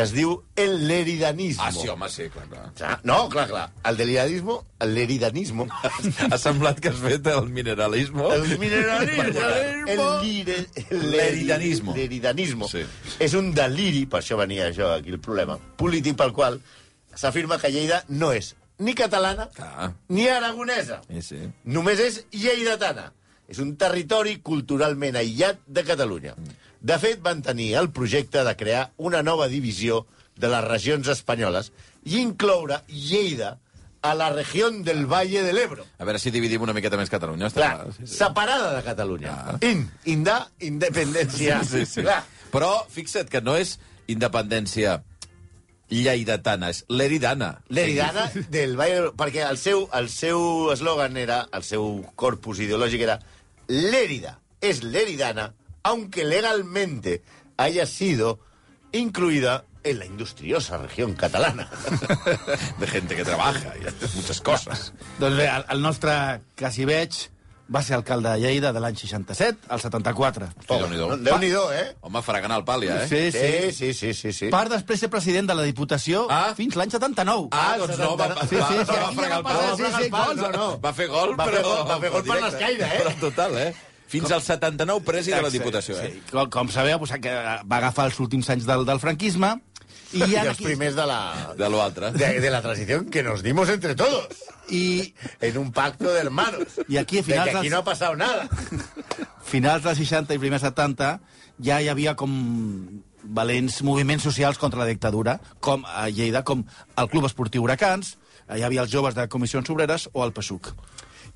Que 0.00 0.06
es 0.06 0.12
diu 0.16 0.30
el 0.56 0.86
leridanismo. 0.88 1.62
Ah, 1.62 1.72
sí, 1.72 1.86
home, 1.88 2.08
sí, 2.08 2.28
clar, 2.32 2.46
clar. 2.48 3.00
No, 3.04 3.28
clar, 3.28 3.48
clar. 3.50 3.66
El 3.84 3.98
deliranismo, 3.98 4.64
el 4.80 4.94
leridanismo, 4.94 5.66
Ha 6.30 6.38
semblat 6.40 6.80
que 6.80 6.88
has 6.88 6.96
fet 7.02 7.26
el 7.26 7.50
mineralismo. 7.50 8.30
el 8.32 8.58
mineralismo, 8.58 9.24
el, 9.86 10.00
lire, 10.22 10.56
el 10.88 11.10
L'eridanismo. 11.10 11.94
L'eridanismo. 11.94 12.68
Sí. 12.68 12.86
És 13.20 13.34
un 13.36 13.52
deliri, 13.52 14.06
per 14.08 14.22
això 14.22 14.38
venia 14.40 14.70
això 14.70 14.88
aquí 14.96 15.12
el 15.12 15.20
problema, 15.20 15.58
polític 15.76 16.16
pel 16.16 16.32
qual 16.32 16.56
s'afirma 17.14 17.58
que 17.60 17.68
Lleida 17.74 18.02
no 18.08 18.32
és 18.32 18.54
ni 18.78 18.94
catalana 18.96 19.50
Clar. 19.52 19.92
ni 20.08 20.28
aragonesa. 20.28 21.02
Sí, 21.10 21.20
sí. 21.22 21.42
Només 21.64 22.00
és 22.00 22.22
lleidatana. 22.32 23.10
És 23.50 23.58
un 23.60 23.74
territori 23.76 24.38
culturalment 24.40 25.16
aïllat 25.18 25.58
de 25.66 25.82
Catalunya. 25.84 26.36
De 26.80 26.96
fet, 26.98 27.20
van 27.22 27.42
tenir 27.44 27.74
el 27.76 27.90
projecte 27.92 28.44
de 28.44 28.54
crear 28.56 28.90
una 28.96 29.22
nova 29.22 29.48
divisió 29.48 30.06
de 30.40 30.48
les 30.48 30.64
regions 30.64 31.08
espanyoles 31.12 31.72
i 32.08 32.20
incloure 32.22 32.80
Lleida 32.88 33.58
a 34.00 34.14
la 34.16 34.30
regió 34.32 34.70
del 34.70 35.04
Valle 35.04 35.42
de 35.44 35.52
l'Ebro. 35.52 35.84
A 36.00 36.06
veure 36.08 36.18
si 36.18 36.32
dividim 36.32 36.62
una 36.64 36.72
miqueta 36.72 36.96
més 36.96 37.12
Catalunya. 37.12 37.50
Està 37.50 37.60
Clar, 37.60 37.74
clar, 37.82 37.92
sí, 37.98 38.06
sí. 38.06 38.14
separada 38.16 38.70
de 38.78 38.82
Catalunya. 38.86 39.34
In, 39.68 39.84
indà, 40.08 40.38
independència. 40.64 41.60
Sí, 41.68 41.84
sí. 41.84 42.00
Clar. 42.06 42.22
Però 42.50 42.72
fixa't 42.88 43.28
que 43.30 43.42
no 43.44 43.58
és 43.60 43.76
independència 44.08 45.02
lleidatana, 45.90 46.70
és 46.70 46.84
l'eridana. 46.88 47.50
L'Eridana 47.68 48.28
del 48.56 48.76
Valle 48.78 49.10
perquè 49.18 49.44
el 49.50 49.58
seu 49.60 49.84
el 49.98 50.08
seu 50.08 50.70
eslògan 50.72 51.18
era, 51.20 51.42
el 51.52 51.66
seu 51.66 52.00
corpus 52.16 52.62
ideològic 52.64 53.04
era 53.04 53.18
l'Èrida 53.68 54.38
és 54.64 54.82
l'Eridana, 54.84 55.50
aunque 55.82 56.24
legalmente 56.24 57.22
haya 57.56 57.86
sido 57.86 58.40
incluida 58.92 59.64
en 59.82 59.98
la 59.98 60.04
industriosa 60.06 60.76
región 60.78 61.14
catalana. 61.14 61.70
De 62.78 62.86
gente 62.86 63.16
que 63.16 63.24
trabaja 63.24 63.72
y 63.82 63.86
hace 63.86 64.16
muchas 64.16 64.40
cosas. 64.40 64.92
Doncs 65.18 65.36
bé, 65.36 65.46
el, 65.48 65.64
el 65.70 65.80
nostre 65.82 66.42
Casiveig 66.54 67.10
va 67.74 67.82
ser 67.86 67.94
alcalde 67.94 68.28
de 68.34 68.40
Lleida 68.42 68.72
de 68.74 68.80
l'any 68.82 68.96
67 68.98 69.68
al 69.70 69.80
74. 69.80 70.48
Déu-n'hi-do. 70.68 71.16
Déu-n'hi-do, 71.22 71.62
eh? 71.72 71.94
Home, 72.02 72.20
fregant 72.26 72.52
el 72.56 72.64
pàlia, 72.66 72.96
eh? 73.04 73.08
Sí, 73.08 73.30
sí. 73.30 73.72
Sí, 73.72 73.72
sí, 73.72 73.94
sí, 73.94 74.14
sí. 74.14 74.32
sí. 74.34 74.48
Per 74.50 74.64
després 74.72 75.00
ser 75.04 75.08
president 75.12 75.46
de 75.48 75.54
la 75.54 75.62
Diputació 75.68 76.26
Ah. 76.28 76.50
fins 76.58 76.74
l'any 76.76 76.90
79. 76.90 77.48
Ah, 77.52 77.76
doncs 77.78 77.96
no, 78.02 78.16
va, 78.18 78.26
va, 78.34 78.42
Sí, 78.42 78.56
sí, 78.56 78.56
va, 78.56 78.68
sí, 78.68 78.74
va 78.90 79.06
aquí 79.06 79.16
fregar 79.20 79.30
ja 79.30 79.38
el 79.38 79.44
va 79.46 79.52
pal. 79.52 79.60
passar, 79.70 79.92
sí, 79.94 80.02
sí, 80.04 80.10
pal, 80.10 80.26
gols. 80.34 80.40
no, 80.42 80.50
no. 80.58 80.80
Va 80.82 80.92
fer 80.92 81.06
gol, 81.08 81.36
Va 81.38 81.46
però... 81.46 81.54
fer 81.54 81.62
gol- 81.62 81.86
va 81.92 82.00
fer 82.00 82.10
gol 82.10 82.24
per 82.24 82.36
directe. 82.36 82.50
l'escaire, 82.50 82.90
eh? 82.90 82.98
Però 83.04 83.14
total, 83.20 83.56
eh? 83.58 83.70
Fins 84.10 84.30
al 84.34 84.42
79 84.42 85.04
presi 85.06 85.30
de 85.30 85.40
la 85.42 85.50
Diputació, 85.54 85.96
eh? 86.02 86.10
Sí, 86.10 86.22
com, 86.32 86.48
com 86.50 86.70
sabeu, 86.74 86.98
pues, 86.98 87.12
que 87.22 87.30
va 87.30 87.76
agafar 87.78 88.08
els 88.10 88.18
últims 88.22 88.48
anys 88.50 88.66
del, 88.66 88.82
del 88.88 88.98
franquisme 89.02 89.52
i, 90.12 90.24
I 90.24 90.34
els 90.42 90.58
primers 90.58 90.96
de 90.98 91.04
la, 91.06 91.18
De 91.58 91.68
l'altre. 91.70 92.10
de, 92.16 92.30
de 92.42 92.50
la 92.50 92.60
transició 92.64 93.04
que 93.06 93.22
nos 93.22 93.44
dimos 93.46 93.68
entre 93.70 93.94
todos. 93.94 94.26
i 94.70 95.14
En 95.40 95.58
un 95.58 95.70
pacto 95.72 96.10
de 96.10 96.20
hermanos. 96.20 96.80
I 96.88 96.96
aquí 96.98 97.18
a 97.18 97.22
De 97.22 97.28
finals 97.30 97.50
que 97.50 97.58
aquí 97.58 97.70
no 97.70 97.78
ha 97.78 97.84
pasado 97.84 98.16
nada. 98.16 98.48
finals 99.52 99.84
dels 99.86 99.98
60 100.02 100.34
i 100.34 100.42
primers 100.42 100.62
70 100.66 101.12
ja 101.62 101.78
hi 101.82 101.88
havia 101.90 102.16
com 102.18 102.34
valents 103.22 103.82
moviments 103.86 104.24
socials 104.24 104.58
contra 104.58 104.80
la 104.80 104.86
dictadura, 104.88 105.38
com 105.60 105.84
a 105.86 106.08
Lleida, 106.08 106.42
com 106.42 106.64
el 106.96 107.08
Club 107.12 107.26
Esportiu 107.28 107.62
Huracans, 107.62 108.16
hi 108.50 108.62
havia 108.66 108.82
els 108.82 108.90
joves 108.90 109.14
de 109.14 109.28
Comissions 109.30 109.70
Obreres 109.70 110.08
o 110.12 110.24
el 110.24 110.32
PSUC. 110.34 110.72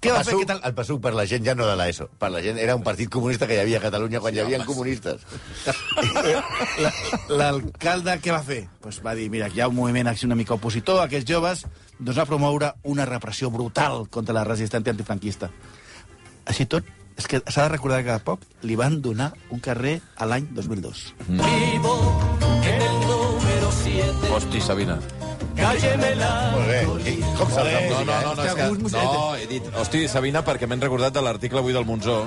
Què 0.00 0.10
el 0.10 0.16
va 0.18 0.24
fer? 0.24 0.34
PSUC, 0.34 0.46
tal? 0.50 0.60
el 0.68 0.74
PSUC 0.76 1.00
per 1.04 1.12
la 1.16 1.24
gent 1.30 1.44
ja 1.46 1.54
no 1.56 1.66
de 1.68 1.76
l'ESO. 1.78 2.08
Per 2.20 2.30
la 2.32 2.40
gent 2.44 2.58
era 2.60 2.74
un 2.76 2.82
partit 2.84 3.08
comunista 3.10 3.46
que 3.48 3.54
hi 3.56 3.60
havia 3.62 3.78
a 3.78 3.84
Catalunya 3.84 4.20
quan 4.20 4.34
sí, 4.34 4.38
hi 4.38 4.42
havia 4.42 4.58
home, 4.58 4.66
comunistes. 4.66 5.22
La- 6.84 6.92
L'alcalde 7.28 8.18
què 8.20 8.32
va 8.34 8.42
fer? 8.44 8.60
Pues 8.84 9.00
va 9.04 9.14
dir, 9.16 9.30
mira, 9.32 9.48
hi 9.48 9.60
ha 9.64 9.68
un 9.70 9.76
moviment 9.78 10.10
així 10.10 10.26
una 10.28 10.36
mica 10.38 10.54
opositor, 10.58 11.00
aquests 11.04 11.30
joves, 11.30 11.64
doncs 11.98 12.18
va 12.20 12.26
promoure 12.28 12.72
una 12.84 13.06
repressió 13.08 13.50
brutal 13.54 14.06
contra 14.10 14.34
la 14.36 14.44
resistència 14.44 14.92
antifranquista. 14.92 15.50
Així 16.44 16.66
tot, 16.68 16.84
és 17.16 17.28
que 17.30 17.40
s'ha 17.46 17.62
de 17.68 17.72
recordar 17.76 18.02
que 18.04 18.12
a 18.12 18.18
poc 18.20 18.42
li 18.66 18.76
van 18.76 19.00
donar 19.00 19.30
un 19.54 19.60
carrer 19.64 20.00
a 20.16 20.26
l'any 20.26 20.48
2002. 20.52 21.14
Hosti, 24.34 24.60
Sabina. 24.60 24.98
Molt 25.54 26.66
bé. 26.68 27.14
Com 27.38 27.50
se'ls 27.50 27.70
la 27.70 27.80
No, 27.80 27.86
música, 27.88 28.04
no, 28.04 28.20
no, 28.22 28.34
no, 28.34 28.44
és 28.44 28.54
que, 28.54 28.66
no, 28.90 29.22
he 29.38 29.46
dit... 29.50 29.68
Hosti, 29.78 30.02
Sabina, 30.10 30.42
perquè 30.46 30.66
m'he 30.70 30.78
recordat 30.82 31.14
de 31.14 31.22
l'article 31.24 31.62
avui 31.62 31.74
del 31.76 31.86
Monzó 31.86 32.24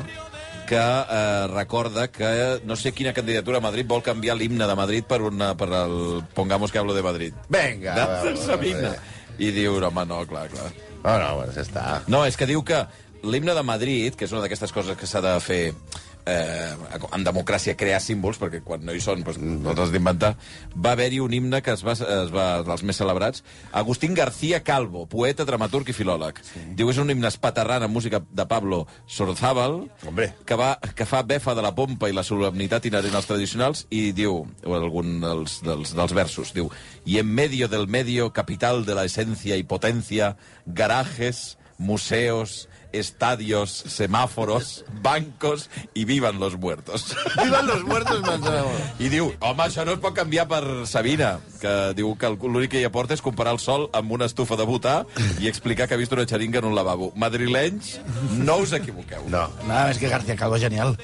que 0.68 0.80
eh, 0.80 1.48
recorda 1.54 2.10
que 2.12 2.60
no 2.68 2.76
sé 2.76 2.92
quina 2.92 3.14
candidatura 3.16 3.62
a 3.62 3.64
Madrid 3.64 3.88
vol 3.88 4.04
canviar 4.04 4.36
l'himne 4.36 4.68
de 4.68 4.76
Madrid 4.76 5.06
per, 5.08 5.22
una, 5.24 5.54
per 5.56 5.70
el 5.72 6.24
Pongamos 6.36 6.72
que 6.72 6.80
hablo 6.82 6.94
de 6.94 7.04
Madrid. 7.04 7.34
Vinga. 7.48 7.96
De, 7.96 8.06
va, 8.06 8.22
de 8.24 8.34
va, 8.34 8.46
Sabina. 8.46 8.90
va. 8.90 8.96
I 9.40 9.52
diu, 9.56 9.78
home, 9.80 10.06
no, 10.10 10.24
clar, 10.28 10.48
clar. 10.52 10.72
No, 11.04 11.18
no, 11.22 11.30
bueno, 11.38 11.54
ja 11.56 11.64
està. 11.64 11.86
No, 12.12 12.26
és 12.28 12.36
que 12.36 12.48
diu 12.50 12.64
que 12.68 12.82
l'himne 13.24 13.56
de 13.56 13.64
Madrid, 13.64 14.16
que 14.18 14.28
és 14.28 14.34
una 14.36 14.44
d'aquestes 14.44 14.74
coses 14.76 14.98
que 15.00 15.08
s'ha 15.08 15.22
de 15.24 15.36
fer 15.44 15.62
eh, 16.28 16.76
en 17.16 17.24
democràcia, 17.26 17.76
crear 17.80 18.00
símbols, 18.04 18.40
perquè 18.42 18.62
quan 18.66 18.84
no 18.86 18.94
hi 18.96 19.02
són 19.04 19.24
doncs, 19.26 19.40
no 19.40 19.76
t'has 19.78 19.94
d'inventar, 19.94 20.34
va 20.76 20.94
haver-hi 20.96 21.22
un 21.24 21.34
himne 21.34 21.62
que 21.66 21.74
es 21.74 21.84
va, 21.86 21.96
es 21.96 22.34
va, 22.34 22.48
dels 22.68 22.84
més 22.88 23.00
celebrats, 23.00 23.44
Agustín 23.72 24.16
García 24.18 24.62
Calvo, 24.68 25.06
poeta, 25.10 25.46
dramaturg 25.48 25.90
i 25.90 25.96
filòleg. 25.96 26.42
Sí. 26.46 26.64
Diu 26.80 26.92
és 26.92 27.02
un 27.02 27.12
himne 27.14 27.30
espaterrant 27.32 27.86
amb 27.88 27.96
música 27.96 28.22
de 28.22 28.48
Pablo 28.50 28.84
Sorzábal, 29.06 29.80
Hombre. 30.08 30.32
que, 30.46 30.60
va, 30.60 30.76
que 30.96 31.08
fa 31.08 31.24
befa 31.28 31.56
de 31.58 31.66
la 31.66 31.74
pompa 31.78 32.10
i 32.12 32.16
la 32.16 32.26
solemnitat 32.28 32.90
inherent 32.90 33.16
als 33.18 33.30
tradicionals, 33.30 33.86
i 33.90 34.12
diu, 34.18 34.44
o 34.66 34.78
algun 34.78 35.20
dels, 35.24 35.62
dels, 35.66 35.96
dels 35.98 36.18
versos, 36.18 36.54
diu, 36.56 36.72
y 37.06 37.20
en 37.20 37.32
medio 37.34 37.68
del 37.68 37.88
medio, 37.88 38.34
capital 38.34 38.86
de 38.86 38.96
la 38.96 39.06
esencia 39.06 39.56
y 39.56 39.64
potencia, 39.64 40.36
garajes, 40.66 41.58
museos, 41.78 42.68
estadios, 42.94 43.72
semáforos, 43.72 44.86
bancos 45.02 45.70
y 45.94 46.06
vivan 46.06 46.40
los 46.40 46.58
muertos. 46.58 47.16
Vivan 47.44 47.68
los 47.68 47.84
muertos. 47.84 48.22
I 49.00 49.10
diu, 49.10 49.32
home, 49.40 49.64
això 49.68 49.86
no 49.86 49.94
es 49.98 50.02
pot 50.04 50.16
canviar 50.18 50.48
per 50.50 50.64
Sabina, 50.90 51.38
que 51.62 51.94
diu 51.98 52.14
que 52.18 52.32
l'únic 52.36 52.72
que 52.76 52.82
hi 52.82 52.88
aporta 52.88 53.14
és 53.18 53.22
comparar 53.26 53.54
el 53.58 53.62
sol 53.64 53.88
amb 53.98 54.12
una 54.18 54.26
estufa 54.30 54.58
de 54.60 54.66
butà 54.68 54.98
i 55.40 55.48
explicar 55.52 55.88
que 55.88 55.96
ha 55.98 56.02
vist 56.02 56.14
una 56.16 56.26
xeringa 56.30 56.60
en 56.64 56.70
un 56.72 56.76
lavabo. 56.76 57.12
Madrilenys, 57.16 57.98
no 58.38 58.58
us 58.64 58.74
equivoqueu. 58.78 59.28
No, 59.30 59.48
Nada 59.68 59.88
més 59.92 60.00
que 60.02 60.10
García 60.12 60.36
Calvo, 60.36 60.60
genial. 60.62 60.96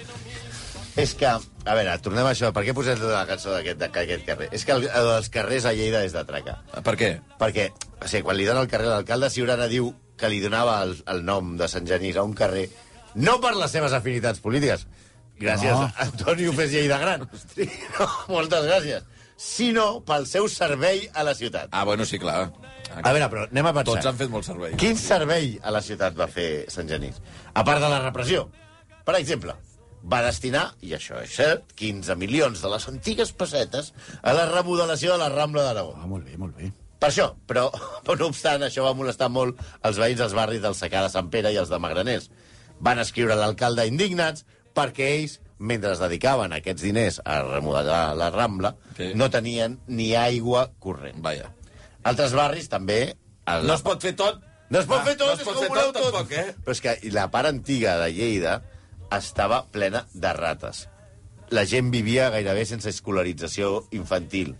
és 0.96 1.15
que... 1.17 1.26
A 1.63 1.74
veure, 1.78 1.93
tornem 2.04 2.26
a 2.28 2.34
això. 2.34 2.50
Per 2.52 2.65
què 2.67 2.74
posem 2.76 2.98
tota 3.00 3.13
la 3.15 3.26
cançó 3.26 3.54
d'aquest 3.54 3.78
d'aquest 3.80 4.26
carrer? 4.28 4.50
És 4.52 4.65
que 4.67 4.74
el, 4.76 4.84
el 4.84 5.06
dels 5.13 5.30
carrers 5.32 5.63
a 5.63 5.72
Lleida 5.72 6.02
és 6.04 6.12
d'atracar. 6.12 6.58
Per 6.84 6.93
què? 7.00 7.13
Perquè, 7.39 7.69
o 8.04 8.08
sigui, 8.12 8.26
quan 8.28 8.36
li 8.36 8.43
dona 8.43 8.65
el 8.65 8.67
carrer 8.67 8.89
a 8.89 8.98
l'alcalde, 8.98 9.30
Ciurana 9.32 9.69
diu 9.72 9.93
que 10.17 10.30
li 10.30 10.39
donava 10.43 10.82
el, 10.86 10.97
el 11.10 11.23
nom 11.26 11.56
de 11.58 11.67
Sant 11.71 11.88
Genís 11.89 12.17
a 12.17 12.23
un 12.23 12.34
carrer, 12.38 12.67
no 13.15 13.39
per 13.41 13.56
les 13.58 13.71
seves 13.73 13.93
afinitats 13.93 14.39
polítiques, 14.43 14.86
gràcies 15.39 15.73
No. 15.73 15.88
a 15.89 16.06
Antoni 16.08 16.47
Ufes 16.47 16.71
Lleida 16.71 16.99
Gran, 17.02 17.26
no, 17.28 18.08
moltes 18.30 18.65
gràcies, 18.69 19.04
sinó 19.38 19.88
pel 20.06 20.28
seu 20.30 20.47
servei 20.47 21.08
a 21.13 21.23
la 21.26 21.34
ciutat. 21.36 21.69
Ah, 21.71 21.84
bueno, 21.84 22.06
sí, 22.06 22.19
clar. 22.21 22.52
A 22.93 23.10
veure, 23.12 23.26
però 23.32 23.47
anem 23.49 23.65
a 23.65 23.73
pensar. 23.73 23.95
Tots 23.95 24.06
han 24.12 24.17
fet 24.19 24.30
molt 24.30 24.45
servei. 24.45 24.76
Quin 24.78 24.97
servei 25.02 25.56
a 25.65 25.71
la 25.73 25.82
ciutat 25.82 26.13
va 26.17 26.28
fer 26.30 26.65
Sant 26.69 26.88
Genís? 26.88 27.17
A 27.54 27.63
part 27.65 27.82
de 27.82 27.89
la 27.89 27.99
repressió. 28.04 28.45
Per 29.04 29.15
exemple, 29.17 29.56
va 30.06 30.21
destinar, 30.21 30.67
i 30.86 30.93
això 30.93 31.17
és 31.23 31.34
cert, 31.34 31.73
15 31.80 32.15
milions 32.21 32.62
de 32.62 32.69
les 32.69 32.86
antigues 32.91 33.32
pessetes 33.34 33.93
a 34.21 34.34
la 34.38 34.45
remodelació 34.52 35.15
de 35.15 35.23
la 35.26 35.30
Rambla 35.34 35.63
d'Aragó. 35.65 35.95
Ah, 35.97 36.06
molt 36.08 36.30
bé, 36.30 36.38
molt 36.38 36.56
bé. 36.60 36.69
Per 37.04 37.10
això, 37.12 37.26
però, 37.50 37.66
però 38.08 38.16
no 38.22 38.30
obstant, 38.32 38.63
això 38.63 38.86
va 38.88 38.94
molestar 38.96 39.28
molt 39.34 39.60
els 39.84 39.98
veïns 40.00 40.22
dels 40.24 40.36
barris 40.38 40.62
del 40.63 40.76
Secà 40.80 41.02
de 41.04 41.12
Sant 41.12 41.28
Pere 41.34 41.52
i 41.52 41.58
els 41.60 41.72
de 41.72 41.80
Magraners. 41.84 42.30
Van 42.84 43.02
escriure 43.04 43.36
a 43.36 43.39
l'alcalde 43.42 43.84
indignats 43.89 44.46
perquè 44.76 45.10
ells, 45.18 45.38
mentre 45.60 45.92
es 45.94 46.00
dedicaven 46.02 46.56
aquests 46.56 46.82
diners 46.84 47.20
a 47.28 47.42
remodelar 47.46 48.16
la 48.18 48.30
Rambla, 48.34 48.74
Sí. 48.98 49.12
no 49.20 49.28
tenien 49.30 49.78
ni 49.88 50.13
aigua 50.16 50.70
corrent. 50.80 51.20
Vaja. 51.24 51.52
Altres 52.04 52.34
barris 52.36 52.70
també... 52.72 53.13
El... 53.48 53.68
No 53.68 53.76
es 53.76 53.84
pot 53.84 54.02
fer 54.02 54.13
tot? 54.16 54.39
No 54.72 54.80
es 54.80 54.88
pot 54.89 55.02
Ah, 55.02 55.06
fer 55.06 55.18
tot, 55.20 55.28
no 55.28 55.34
es 55.36 55.42
és 55.44 55.46
pot 55.48 55.58
ho 55.60 55.62
fer 55.62 55.70
voleu 55.70 55.92
tot, 55.92 56.02
tampoc, 56.08 56.32
eh? 56.32 56.56
Però 56.66 56.74
és 56.74 56.82
que 56.82 56.96
la 57.13 57.28
part 57.32 57.50
antiga 57.52 57.98
de 58.02 58.08
Lleida 58.16 58.54
estava 59.13 59.66
plena 59.72 60.06
de 60.13 60.32
rates. 60.34 60.86
La 61.54 61.66
gent 61.70 61.92
vivia 61.94 62.30
gairebé 62.34 62.63
sense 62.66 62.89
escolarització 62.89 63.84
infantil, 63.92 64.56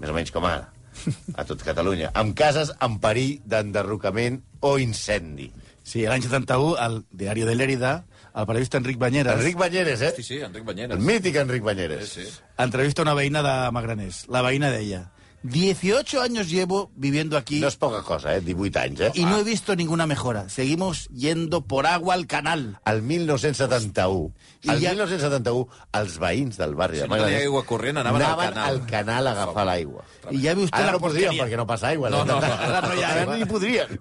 més 0.00 0.10
o 0.10 0.14
menys 0.16 0.30
com 0.32 0.46
ara, 0.48 0.70
a 1.38 1.44
tot 1.48 1.62
Catalunya, 1.64 2.12
amb 2.18 2.36
cases 2.38 2.72
en 2.84 2.98
perill 3.02 3.40
d'enderrocament 3.48 4.40
o 4.60 4.76
incendi. 4.82 5.50
Sí, 5.82 6.04
l'any 6.06 6.22
71, 6.22 6.76
al 6.78 7.00
Diari 7.10 7.46
de 7.48 7.56
l'Èrida, 7.56 7.94
el 8.32 8.46
periodista 8.48 8.78
Enric 8.80 8.96
Banyeres 9.00 9.34
Enric 9.34 9.58
Banyeres, 9.60 10.00
eh? 10.00 10.12
Sí, 10.16 10.22
sí, 10.22 10.38
Enric 10.40 10.64
Banyeres. 10.64 10.96
El 10.96 11.04
mític 11.04 11.36
Enric 11.42 11.64
Banyeres. 11.66 12.08
Sí, 12.08 12.24
sí. 12.24 12.38
entrevista 12.62 13.02
una 13.02 13.16
veïna 13.18 13.42
de 13.44 13.56
Magranés. 13.74 14.22
La 14.32 14.44
veïna 14.46 14.70
deia, 14.72 15.02
18 15.42 16.20
años 16.22 16.48
llevo 16.48 16.90
viviendo 16.94 17.36
aquí 17.36 17.58
No 17.60 17.66
és 17.68 17.76
poca 17.76 18.02
cosa, 18.02 18.36
eh? 18.36 18.40
18 18.40 18.78
anys, 18.78 19.00
eh? 19.00 19.10
y 19.14 19.24
no 19.24 19.38
he 19.38 19.44
visto 19.44 19.74
ninguna 19.74 20.06
mejora. 20.06 20.48
Seguimos 20.48 21.08
yendo 21.08 21.62
por 21.66 21.86
agua 21.86 22.14
al 22.14 22.26
canal. 22.26 22.78
El 22.84 23.02
1971. 23.02 24.32
I 24.62 24.70
El 24.70 24.80
ja- 24.80 24.90
1971, 24.90 25.66
els 25.92 26.18
veïns 26.20 26.56
del 26.56 26.74
barri 26.74 26.96
Si 26.96 27.02
de 27.02 27.08
no 27.08 27.16
hi 27.16 27.18
havia 27.18 27.24
Magraners 27.26 27.42
aigua 27.42 27.64
corrent, 27.66 27.98
anaven 27.98 28.22
al 28.22 28.28
anaven 28.28 28.48
canal. 28.54 28.68
al 28.70 28.86
canal 28.86 29.26
a 29.26 29.30
agafar 29.32 29.66
l'aigua. 29.66 30.04
Y 30.30 30.40
ya 30.42 30.54
ve 30.54 30.62
usted 30.64 30.76
Ara 30.78 30.86
la 30.86 30.92
no 30.92 31.00
podrien, 31.00 31.26
porquería. 31.30 31.44
perquè 31.44 31.56
no 31.56 31.66
passa 31.66 31.88
aigua. 31.88 32.10
No, 32.10 32.24
no, 32.24 32.40
no. 32.40 32.46
Ara 32.52 32.80
no 32.88 32.94
hi 32.94 33.02
ha 33.02 33.08
Ara 33.10 33.20
aigua. 33.22 33.36
ni 33.36 33.44
podrien. 33.44 34.00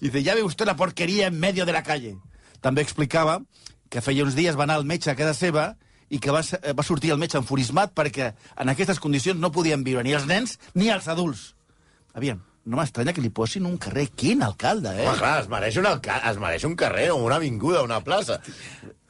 Dice, 0.00 0.22
ya 0.22 0.34
ve 0.34 0.42
usted 0.44 0.66
la 0.66 0.76
porquería 0.76 1.26
en 1.26 1.40
medio 1.40 1.66
de 1.66 1.72
la 1.72 1.82
calle. 1.82 2.16
També 2.60 2.82
explicava 2.82 3.42
que 3.90 4.00
feia 4.00 4.22
uns 4.24 4.34
dies 4.34 4.56
va 4.58 4.64
anar 4.64 4.76
al 4.76 4.84
metge 4.84 5.10
a 5.10 5.16
casa 5.16 5.34
seva 5.34 5.76
i 6.10 6.18
que 6.22 6.30
va, 6.30 6.42
se- 6.46 6.60
va 6.72 6.84
sortir 6.86 7.10
el 7.14 7.18
metge 7.18 7.38
enfurismat 7.40 7.94
perquè 7.96 8.32
en 8.62 8.68
aquestes 8.72 9.00
condicions 9.02 9.40
no 9.40 9.50
podien 9.52 9.82
viure 9.84 10.04
ni 10.06 10.12
els 10.14 10.26
nens 10.26 10.58
ni 10.74 10.90
els 10.94 11.08
adults. 11.08 11.54
Aviam, 12.14 12.38
no 12.66 12.78
m'estranya 12.80 13.12
que 13.14 13.20
li 13.22 13.30
posin 13.30 13.66
un 13.68 13.76
carrer. 13.78 14.08
Quin 14.16 14.42
alcalde, 14.42 14.90
eh? 14.96 15.06
Home, 15.06 15.18
clar, 15.18 15.40
es 15.44 15.48
mereix, 15.52 15.76
un 15.78 15.86
alca- 15.86 16.20
es 16.30 16.38
mereix 16.42 16.64
un 16.66 16.74
carrer 16.78 17.10
o 17.12 17.16
una 17.22 17.36
avinguda, 17.36 17.82
una 17.86 18.00
plaça. 18.02 18.40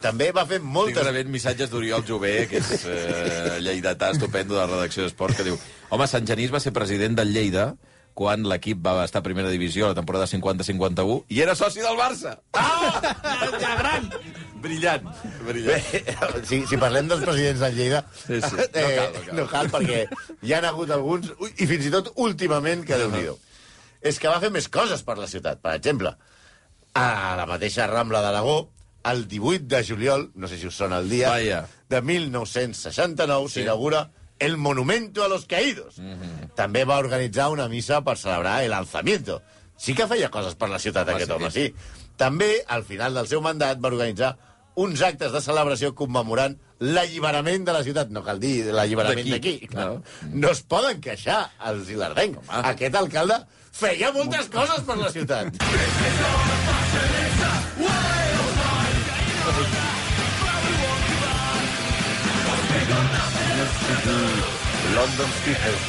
També 0.00 0.28
va 0.36 0.44
fer 0.44 0.58
Estic 0.58 0.72
moltes... 0.74 1.04
rebent 1.06 1.30
missatges 1.32 1.70
d'Oriol 1.72 2.04
Jové, 2.04 2.34
que 2.50 2.58
és 2.60 2.84
eh, 2.84 3.58
lleidatà 3.64 4.10
estupendo 4.12 4.54
de 4.54 4.60
la 4.60 4.66
redacció 4.74 5.06
d'Esports, 5.06 5.38
que 5.38 5.46
diu 5.46 5.56
home, 5.88 6.06
Sant 6.10 6.26
Genís 6.28 6.52
va 6.52 6.60
ser 6.60 6.72
president 6.76 7.16
del 7.16 7.32
Lleida 7.32 7.70
quan 8.16 8.46
l'equip 8.48 8.80
va 8.84 8.94
estar 9.04 9.20
a 9.20 9.26
primera 9.26 9.50
divisió 9.52 9.90
la 9.90 9.96
temporada 9.98 10.26
50-51 10.30 11.18
i 11.36 11.42
era 11.44 11.54
soci 11.58 11.82
del 11.84 11.98
Barça. 12.00 12.36
Ah! 12.56 13.00
ja 13.60 13.74
gran! 13.82 14.08
Brillant, 14.66 15.04
brillant. 15.46 15.84
Bé, 15.92 16.14
si, 16.48 16.62
si 16.66 16.78
parlem 16.80 17.10
dels 17.10 17.22
presidents 17.26 17.60
de 17.60 17.68
Lleida, 17.76 18.00
Sí, 18.24 18.40
sí. 18.40 18.56
eh, 18.72 18.86
No 18.86 18.96
cal, 18.96 19.12
no 19.12 19.26
cal. 19.26 19.36
no 19.36 19.46
cal 19.52 19.68
perquè 19.74 20.00
hi 20.42 20.54
han 20.56 20.64
hagut 20.66 20.90
alguns, 20.96 21.28
ui, 21.38 21.52
i 21.60 21.68
fins 21.68 21.86
i 21.86 21.92
tot 21.92 22.08
últimament, 22.24 22.82
que 22.88 22.98
déu 22.98 23.12
nhi 23.12 23.26
És 24.00 24.18
que 24.22 24.32
va 24.32 24.40
fer 24.40 24.50
més 24.54 24.66
coses 24.72 25.02
per 25.04 25.18
la 25.20 25.28
ciutat. 25.28 25.60
Per 25.62 25.74
exemple, 25.76 26.14
a 26.96 27.06
la 27.36 27.46
mateixa 27.46 27.86
Rambla 27.90 28.22
d'Aragó, 28.24 28.56
el 29.06 29.26
18 29.28 29.68
de 29.70 29.84
juliol, 29.84 30.30
no 30.34 30.48
sé 30.48 30.58
si 30.58 30.66
us 30.66 30.74
sona 30.80 30.98
el 31.04 31.08
dia, 31.12 31.30
Vaja. 31.30 31.66
de 31.88 32.00
1969 32.02 33.48
s'inaugura 33.52 34.06
el 34.38 34.56
Monumento 34.56 35.24
a 35.24 35.28
los 35.28 35.46
Caídos. 35.46 35.98
Mhm. 35.98 36.50
També 36.54 36.84
va 36.84 36.98
organitzar 36.98 37.48
una 37.50 37.68
missa 37.68 38.02
per 38.02 38.16
celebrar 38.16 38.62
el 38.64 38.72
alzamiento. 38.72 39.42
Sí 39.76 39.94
que 39.94 40.06
feia 40.06 40.30
coses 40.30 40.54
per 40.54 40.68
la 40.68 40.78
ciutat, 40.78 41.08
Ah, 41.08 41.12
aquest 41.12 41.30
sí? 41.30 41.32
home, 41.36 41.50
sí. 41.50 41.74
També, 42.16 42.64
al 42.66 42.82
final 42.84 43.14
del 43.14 43.26
seu 43.28 43.40
mandat, 43.42 43.78
va 43.82 43.88
organitzar 43.88 44.36
uns 44.74 45.00
actes 45.02 45.32
de 45.32 45.40
celebració 45.40 45.94
commemorant 45.94 46.58
l'alliberament 46.78 47.64
de 47.64 47.72
la 47.72 47.82
ciutat. 47.82 48.08
No 48.10 48.22
cal 48.24 48.38
dir 48.40 48.66
l'alliberament 48.72 49.28
D'aquí. 49.28 49.30
d'aquí. 49.58 49.66
clar. 49.68 50.00
No. 50.32 50.50
Es 50.50 50.62
poden 50.62 51.00
queixar 51.00 51.50
els 51.64 51.88
ilardencs. 51.90 52.38
Home. 52.48 52.68
Aquest 52.68 52.94
alcalde 52.94 53.46
feia 53.72 54.12
moltes 54.12 54.48
coses 54.48 54.80
per 54.80 54.96
la 54.98 55.10
ciutat. 55.10 55.52
London 63.86 65.28
Speakers. 65.38 65.82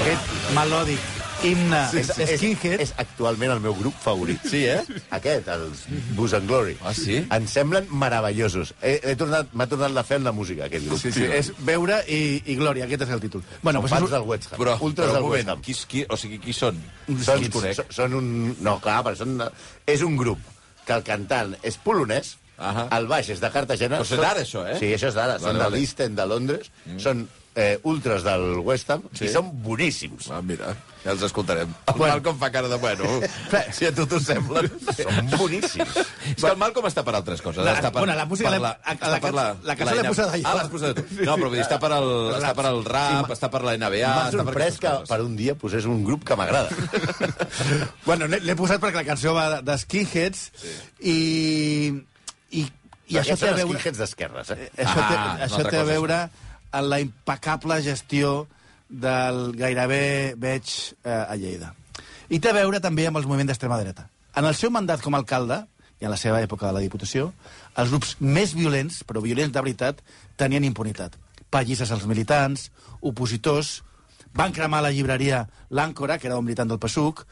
Aquest 0.00 0.30
melòdic 0.56 1.02
himne 1.46 1.78
És, 1.96 2.10
és, 2.20 2.32
skinhead. 2.40 2.80
és 2.82 2.90
actualment 3.00 3.52
el 3.54 3.60
meu 3.64 3.74
grup 3.78 3.94
favorit. 4.02 4.42
Sí, 4.50 4.64
eh? 4.68 4.80
Aquest, 5.14 5.46
els 5.54 5.84
Buzz 6.18 6.34
and 6.36 6.50
Glory. 6.50 6.74
Ah, 6.82 6.92
sí? 6.96 7.20
Em 7.22 7.46
semblen 7.48 7.86
meravellosos. 8.02 8.74
He, 8.82 8.96
he 9.12 9.14
tornat, 9.20 9.54
m'ha 9.54 9.68
tornat 9.70 9.94
la 9.94 10.04
fe 10.06 10.18
en 10.18 10.26
la 10.26 10.34
música, 10.36 10.66
aquest 10.66 10.88
grup. 10.88 11.00
Sí, 11.00 11.14
sí, 11.14 11.24
és 11.24 11.52
veure 11.66 12.00
i, 12.10 12.20
i 12.50 12.58
glòria, 12.58 12.88
aquest 12.90 13.06
és 13.06 13.14
el 13.14 13.22
títol. 13.22 13.46
Bueno, 13.62 13.78
Són 13.78 13.86
pues 13.86 13.94
fans 13.96 14.08
és, 14.10 14.14
del 14.16 14.28
West 14.28 14.50
Ham. 14.50 14.60
Però, 14.64 14.76
Ultras 14.90 15.06
però 15.12 15.16
del 15.20 15.28
un 15.28 15.30
West 15.36 15.46
moment, 15.46 15.56
Ham. 15.56 15.64
qui, 15.64 15.78
qui, 15.94 16.04
o 16.10 16.18
sigui, 16.20 16.42
qui 16.42 16.56
són? 16.56 16.82
Són, 17.22 17.46
són, 17.54 17.94
són 18.02 18.18
un... 18.20 18.30
No, 18.66 18.76
clar, 18.82 19.00
però 19.06 19.16
són, 19.22 19.38
és 19.86 20.02
un 20.06 20.18
grup 20.20 20.42
que 20.84 20.98
el 20.98 21.06
cantant 21.06 21.54
és 21.62 21.78
polonès, 21.80 22.34
Ahà. 22.60 22.86
el 22.98 23.06
baix 23.08 23.30
és 23.32 23.40
de 23.40 23.50
Cartagena... 23.50 23.98
Però 24.02 24.04
és 24.04 24.20
d'ara, 24.20 24.44
això, 24.44 24.66
eh? 24.68 24.76
Sí, 24.78 24.92
això 24.92 25.08
és 25.08 25.16
d'ara. 25.16 25.38
Vale, 25.40 25.46
Són 25.48 25.56
de 25.58 25.64
vale. 25.64 25.76
l'East 25.78 26.00
End 26.06 26.18
de 26.20 26.26
Londres. 26.28 26.68
Mm. 26.84 26.98
Són 27.00 27.24
eh, 27.56 27.78
ultras 27.88 28.22
del 28.22 28.60
West 28.62 28.90
Ham 28.92 29.02
sí. 29.16 29.24
i 29.26 29.32
són 29.32 29.48
boníssims. 29.64 30.28
Ah, 30.30 30.42
mira, 30.44 30.74
ja 31.02 31.14
els 31.14 31.24
escoltarem. 31.26 31.72
El 31.88 31.96
bueno. 31.96 32.12
Malcolm 32.14 32.36
fa 32.38 32.50
cara 32.52 32.68
de 32.70 32.76
bueno. 32.78 33.08
si 33.76 33.88
a 33.88 33.94
tu 33.96 34.04
t'ho 34.06 34.20
sembla. 34.22 34.62
Són 34.94 35.30
boníssims. 35.32 35.96
És 36.30 36.36
que 36.44 36.50
el 36.52 36.60
Malcolm 36.60 36.86
està 36.90 37.02
per 37.06 37.16
altres 37.18 37.40
coses. 37.42 37.64
La- 37.64 37.74
està 37.80 37.90
per, 37.90 38.04
bueno, 38.04 38.14
la 38.20 38.26
música 38.30 38.52
per 38.52 38.60
l'he- 38.60 38.70
a- 38.70 38.94
està 38.94 39.10
la 39.16 39.18
per 39.24 39.32
ca- 39.34 39.46
la 39.72 39.76
cançó 39.80 39.96
l'he 39.98 40.04
posada 40.12 40.36
jo. 40.38 40.44
Ah, 40.46 40.54
l'has 40.60 40.70
posat 40.76 41.00
tu. 41.00 41.06
No, 41.24 41.34
però 41.40 41.48
vull 41.50 41.56
dir, 41.58 41.64
està 41.64 41.80
per 41.82 41.90
el, 41.96 42.12
està 42.38 42.52
per 42.60 42.66
el 42.70 42.84
rap, 42.86 43.32
està 43.34 43.50
per 43.56 43.64
la 43.66 43.74
NBA... 43.80 44.12
M'ha 44.20 44.30
sorprès 44.36 44.78
que 44.78 44.86
coses. 44.92 45.08
per 45.10 45.20
un 45.24 45.34
dia 45.40 45.56
posés 45.58 45.88
un 45.90 46.04
grup 46.06 46.28
que 46.28 46.36
m'agrada. 46.38 46.70
Bueno, 48.04 48.26
l'he 48.30 48.54
posat 48.58 48.80
perquè 48.82 49.00
la 49.02 49.06
cançó 49.06 49.34
va 49.36 49.48
de- 49.56 49.62
de 49.66 49.76
Skinheads 49.78 50.40
sí. 50.60 50.72
i, 51.12 51.16
i, 52.50 52.64
i 53.10 53.18
això 53.20 53.36
té 53.38 53.50
a 53.50 53.56
veure... 53.58 53.78
Skinheads 53.78 54.00
d'esquerres, 54.02 54.52
eh? 54.54 54.70
Això 54.76 55.02
té, 55.02 55.18
Ah, 55.18 55.36
això 55.46 55.64
té 55.66 55.80
a 55.80 55.88
veure 55.88 56.20
amb 56.70 56.86
la 56.90 57.00
impecable 57.02 57.80
gestió 57.82 58.46
del 58.90 59.52
gairebé 59.58 60.34
veig 60.38 60.70
eh, 61.04 61.10
a 61.10 61.36
Lleida. 61.38 61.74
I 62.30 62.38
té 62.38 62.50
a 62.50 62.56
veure 62.56 62.80
també 62.82 63.06
amb 63.06 63.18
els 63.18 63.26
moviments 63.26 63.50
d'extrema 63.50 63.78
dreta. 63.80 64.06
En 64.38 64.46
el 64.46 64.54
seu 64.54 64.70
mandat 64.70 65.02
com 65.02 65.14
a 65.14 65.20
alcalde, 65.22 65.64
i 66.00 66.06
en 66.06 66.14
la 66.14 66.18
seva 66.18 66.40
època 66.40 66.66
de 66.68 66.72
la 66.72 66.82
Diputació, 66.82 67.32
els 67.76 67.90
grups 67.92 68.16
més 68.20 68.54
violents, 68.56 69.02
però 69.04 69.22
violents 69.22 69.52
de 69.52 69.62
veritat, 69.62 70.00
tenien 70.40 70.64
impunitat. 70.64 71.16
Pallisses 71.50 71.90
als 71.90 72.06
militants, 72.06 72.70
opositors, 73.02 73.80
van 74.32 74.54
cremar 74.54 74.82
la 74.82 74.92
llibreria 74.94 75.44
L'Àncora, 75.74 76.18
que 76.18 76.30
era 76.30 76.38
un 76.38 76.46
militant 76.46 76.70
del 76.70 76.78
PSUC, 76.78 77.24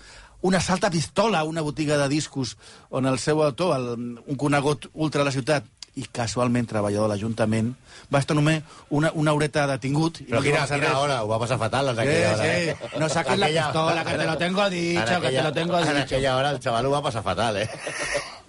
un 0.42 0.55
assalt 0.55 0.85
a 0.85 0.90
pistola 0.90 1.40
a 1.40 1.44
una 1.44 1.61
botiga 1.62 1.96
de 1.98 2.09
discos 2.09 2.57
on 2.90 3.07
el 3.07 3.18
seu 3.18 3.42
autor, 3.42 3.77
el, 3.77 4.18
un 4.27 4.37
conegut 4.37 4.87
ultra 4.94 5.20
de 5.22 5.24
la 5.27 5.33
ciutat, 5.35 5.64
i 5.98 6.05
casualment 6.14 6.62
treballador 6.70 7.09
de 7.09 7.14
l'Ajuntament, 7.16 7.72
va 8.14 8.20
estar 8.22 8.37
només 8.38 8.62
una, 8.94 9.11
una 9.18 9.33
horeta 9.35 9.64
detingut. 9.66 10.20
i 10.22 10.29
Però 10.29 10.38
no 10.38 10.44
quina, 10.44 10.61
quina 10.70 10.92
hora? 11.01 11.16
Ho 11.24 11.29
va 11.33 11.40
passar 11.42 11.59
fatal 11.59 11.88
en 11.90 11.96
Sí, 11.96 12.03
aquella 12.03 12.35
hora, 12.37 12.44
sí. 12.44 12.68
eh? 12.70 12.77
No 13.01 13.09
saques 13.09 13.38
la 13.38 13.46
Aquella- 13.46 13.64
pistola, 13.72 14.05
que 14.05 14.14
te 14.14 14.27
lo 14.27 14.37
tengo 14.38 14.70
dicho, 14.70 15.01
En 15.16 15.20
que 15.22 15.31
te 15.31 15.42
lo 15.42 15.53
tengo 15.53 15.79
En 15.81 15.87
dicho. 15.88 15.98
aquella 16.05 16.37
hora 16.37 16.51
el 16.51 16.61
xaval 16.62 16.87
ho 16.87 16.90
va 16.92 17.03
passar 17.03 17.24
fatal, 17.24 17.57
eh? 17.57 17.68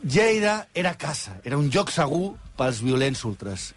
Lleida 0.04 0.67
era 0.75 0.93
casa, 0.95 1.38
era 1.43 1.58
un 1.58 1.69
lloc 1.73 1.89
segur 1.91 2.36
pels 2.60 2.84
violents 2.86 3.23
ultres. 3.25 3.73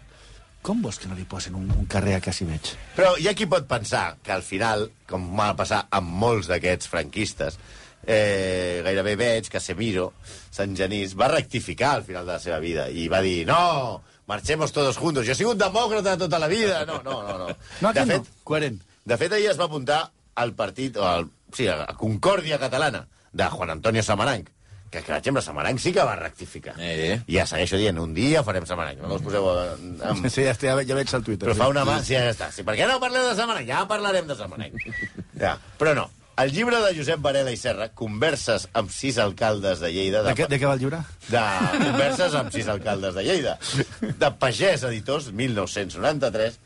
Com 0.63 0.79
vols 0.85 0.99
que 1.01 1.09
no 1.11 1.15
li 1.17 1.25
posin 1.27 1.55
un, 1.59 1.65
un 1.75 1.85
carrer 1.91 2.15
a 2.15 2.21
Quasi 2.23 2.45
veig? 2.47 2.69
Però 2.95 3.17
hi 3.19 3.27
ha 3.27 3.33
qui 3.35 3.47
pot 3.51 3.65
pensar 3.67 4.15
que 4.23 4.31
al 4.31 4.43
final, 4.45 4.85
com 5.09 5.25
va 5.35 5.49
passar 5.59 5.87
amb 5.91 6.07
molts 6.21 6.47
d'aquests 6.47 6.87
franquistes, 6.87 7.57
eh, 8.05 8.81
gairebé 8.85 9.15
veig 9.19 9.49
que 9.49 9.59
Semiro, 9.63 10.13
Sant 10.51 10.75
Genís, 10.77 11.15
va 11.19 11.29
rectificar 11.31 11.95
al 11.97 12.03
final 12.07 12.25
de 12.25 12.33
la 12.33 12.39
seva 12.39 12.59
vida 12.63 12.89
i 12.89 13.07
va 13.11 13.21
dir, 13.25 13.45
no, 13.47 14.01
marchemos 14.27 14.71
todos 14.71 14.97
juntos, 14.97 15.25
jo 15.25 15.33
he 15.33 15.35
sigut 15.39 15.57
demòcrata 15.59 16.17
tota 16.17 16.39
la 16.39 16.47
vida. 16.47 16.85
No, 16.85 17.01
no, 17.03 17.21
no. 17.23 17.37
no. 17.37 17.55
No, 17.81 17.93
de 17.93 18.05
no. 18.05 18.17
fet, 18.17 18.33
Coherent. 18.43 18.81
de 19.05 19.17
fet, 19.17 19.33
ahir 19.33 19.49
es 19.51 19.59
va 19.59 19.65
apuntar 19.65 20.11
al 20.35 20.53
partit, 20.53 20.97
o 20.97 21.05
al, 21.07 21.29
sí, 21.53 21.67
a 21.67 21.85
Concòrdia 21.99 22.59
Catalana, 22.59 23.07
de 23.33 23.47
Juan 23.49 23.69
Antonio 23.69 24.03
Samaranch, 24.03 24.47
que, 24.89 25.01
que 25.01 25.07
per 25.09 25.17
exemple, 25.17 25.41
Samaranch 25.41 25.81
sí 25.81 25.91
que 25.93 26.03
va 26.05 26.15
rectificar. 26.15 26.75
Eh. 26.77 27.19
I 27.25 27.37
ja 27.39 27.45
segueixo 27.49 27.77
dient, 27.81 27.97
un 27.97 28.13
dia 28.13 28.43
farem 28.45 28.65
Samaranch, 28.69 29.01
no 29.01 29.15
us 29.15 29.23
poseu 29.25 29.47
en, 29.57 29.95
en, 29.97 30.29
Sí, 30.29 30.43
ja, 30.45 30.53
ja, 30.53 30.75
ja 30.85 30.97
veig 30.97 31.13
el 31.13 31.23
Twitter. 31.25 31.47
però 31.47 31.55
sí. 31.55 31.61
fa 31.63 31.69
una 31.71 31.85
mà... 31.85 31.99
Sí, 32.05 32.13
ja 32.13 32.27
està. 32.29 32.51
Sí, 32.53 32.65
per 32.65 32.75
què 32.77 32.85
no 32.89 32.99
parleu 33.01 33.25
de 33.27 33.35
Samaranch? 33.39 33.69
Ja 33.69 33.87
parlarem 33.89 34.27
de 34.29 34.37
Samaranch. 34.37 34.85
Ja. 35.43 35.55
Però 35.79 35.95
no. 35.97 36.05
El 36.41 36.49
llibre 36.51 36.79
de 36.81 36.95
Josep 36.97 37.19
Varela 37.21 37.51
i 37.53 37.57
Serra, 37.61 37.89
Converses 37.93 38.63
amb 38.73 38.89
sis 38.89 39.19
alcaldes 39.21 39.79
de 39.83 39.91
Lleida... 39.93 40.23
De, 40.25 40.33
què, 40.33 40.47
de 40.49 40.57
què 40.57 40.65
va 40.65 40.73
el 40.73 40.81
llibre? 40.81 40.99
de 41.29 41.43
Converses 41.77 42.33
amb 42.39 42.49
sis 42.55 42.67
alcaldes 42.73 43.13
de 43.13 43.23
Lleida. 43.27 43.53
De 44.01 44.31
Pagès 44.41 44.81
Editors, 44.89 45.27
1993. 45.29 46.57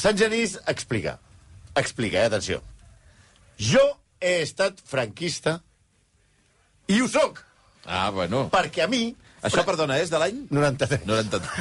Sant 0.00 0.16
Genís 0.16 0.56
explica. 0.70 1.18
Explica, 1.76 2.22
eh? 2.22 2.30
Atenció. 2.30 2.62
Jo 3.60 3.84
he 4.20 4.38
estat 4.46 4.80
franquista 4.86 5.58
i 6.88 7.02
ho 7.04 7.08
soc, 7.12 7.44
Ah, 7.84 8.08
bueno. 8.12 8.46
perquè 8.52 8.84
a 8.84 8.88
mi... 8.88 9.10
Això, 9.44 9.62
perdona, 9.64 10.00
és 10.02 10.08
de 10.10 10.18
l'any? 10.24 10.40
93. 10.50 11.04
90. 11.06 11.42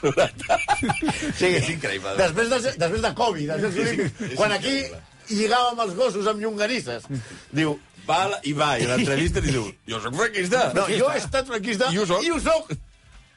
Sí, 0.00 1.44
És 1.58 1.66
increïble. 1.68 2.14
Després 2.16 2.48
de, 2.48 2.58
després 2.80 3.02
de 3.04 3.10
Covid, 3.18 3.50
després, 3.60 3.90
És- 3.92 4.22
és 4.30 4.36
quan 4.38 4.54
aquí 4.56 4.72
increïble. 5.30 5.40
lligàvem 5.40 5.80
els 5.86 5.94
gossos 5.94 6.26
amb 6.26 6.42
llonganisses, 6.42 7.08
diu... 7.52 7.78
Va 8.08 8.22
a 8.26 8.38
i 8.48 8.52
va, 8.56 8.72
i 8.80 8.86
a 8.88 8.96
l'entrevista 8.96 9.42
li 9.44 9.52
diu, 9.54 9.66
jo 9.86 9.98
soc 10.02 10.16
franquista. 10.16 10.62
No, 10.74 10.86
jo 10.88 11.10
he 11.12 11.18
estat 11.20 11.46
franquista 11.46 11.90
I 11.92 11.98
ho 12.00 12.06
soc. 12.08 12.24
i 12.24 12.30
ho 12.32 12.38
soc 12.42 12.72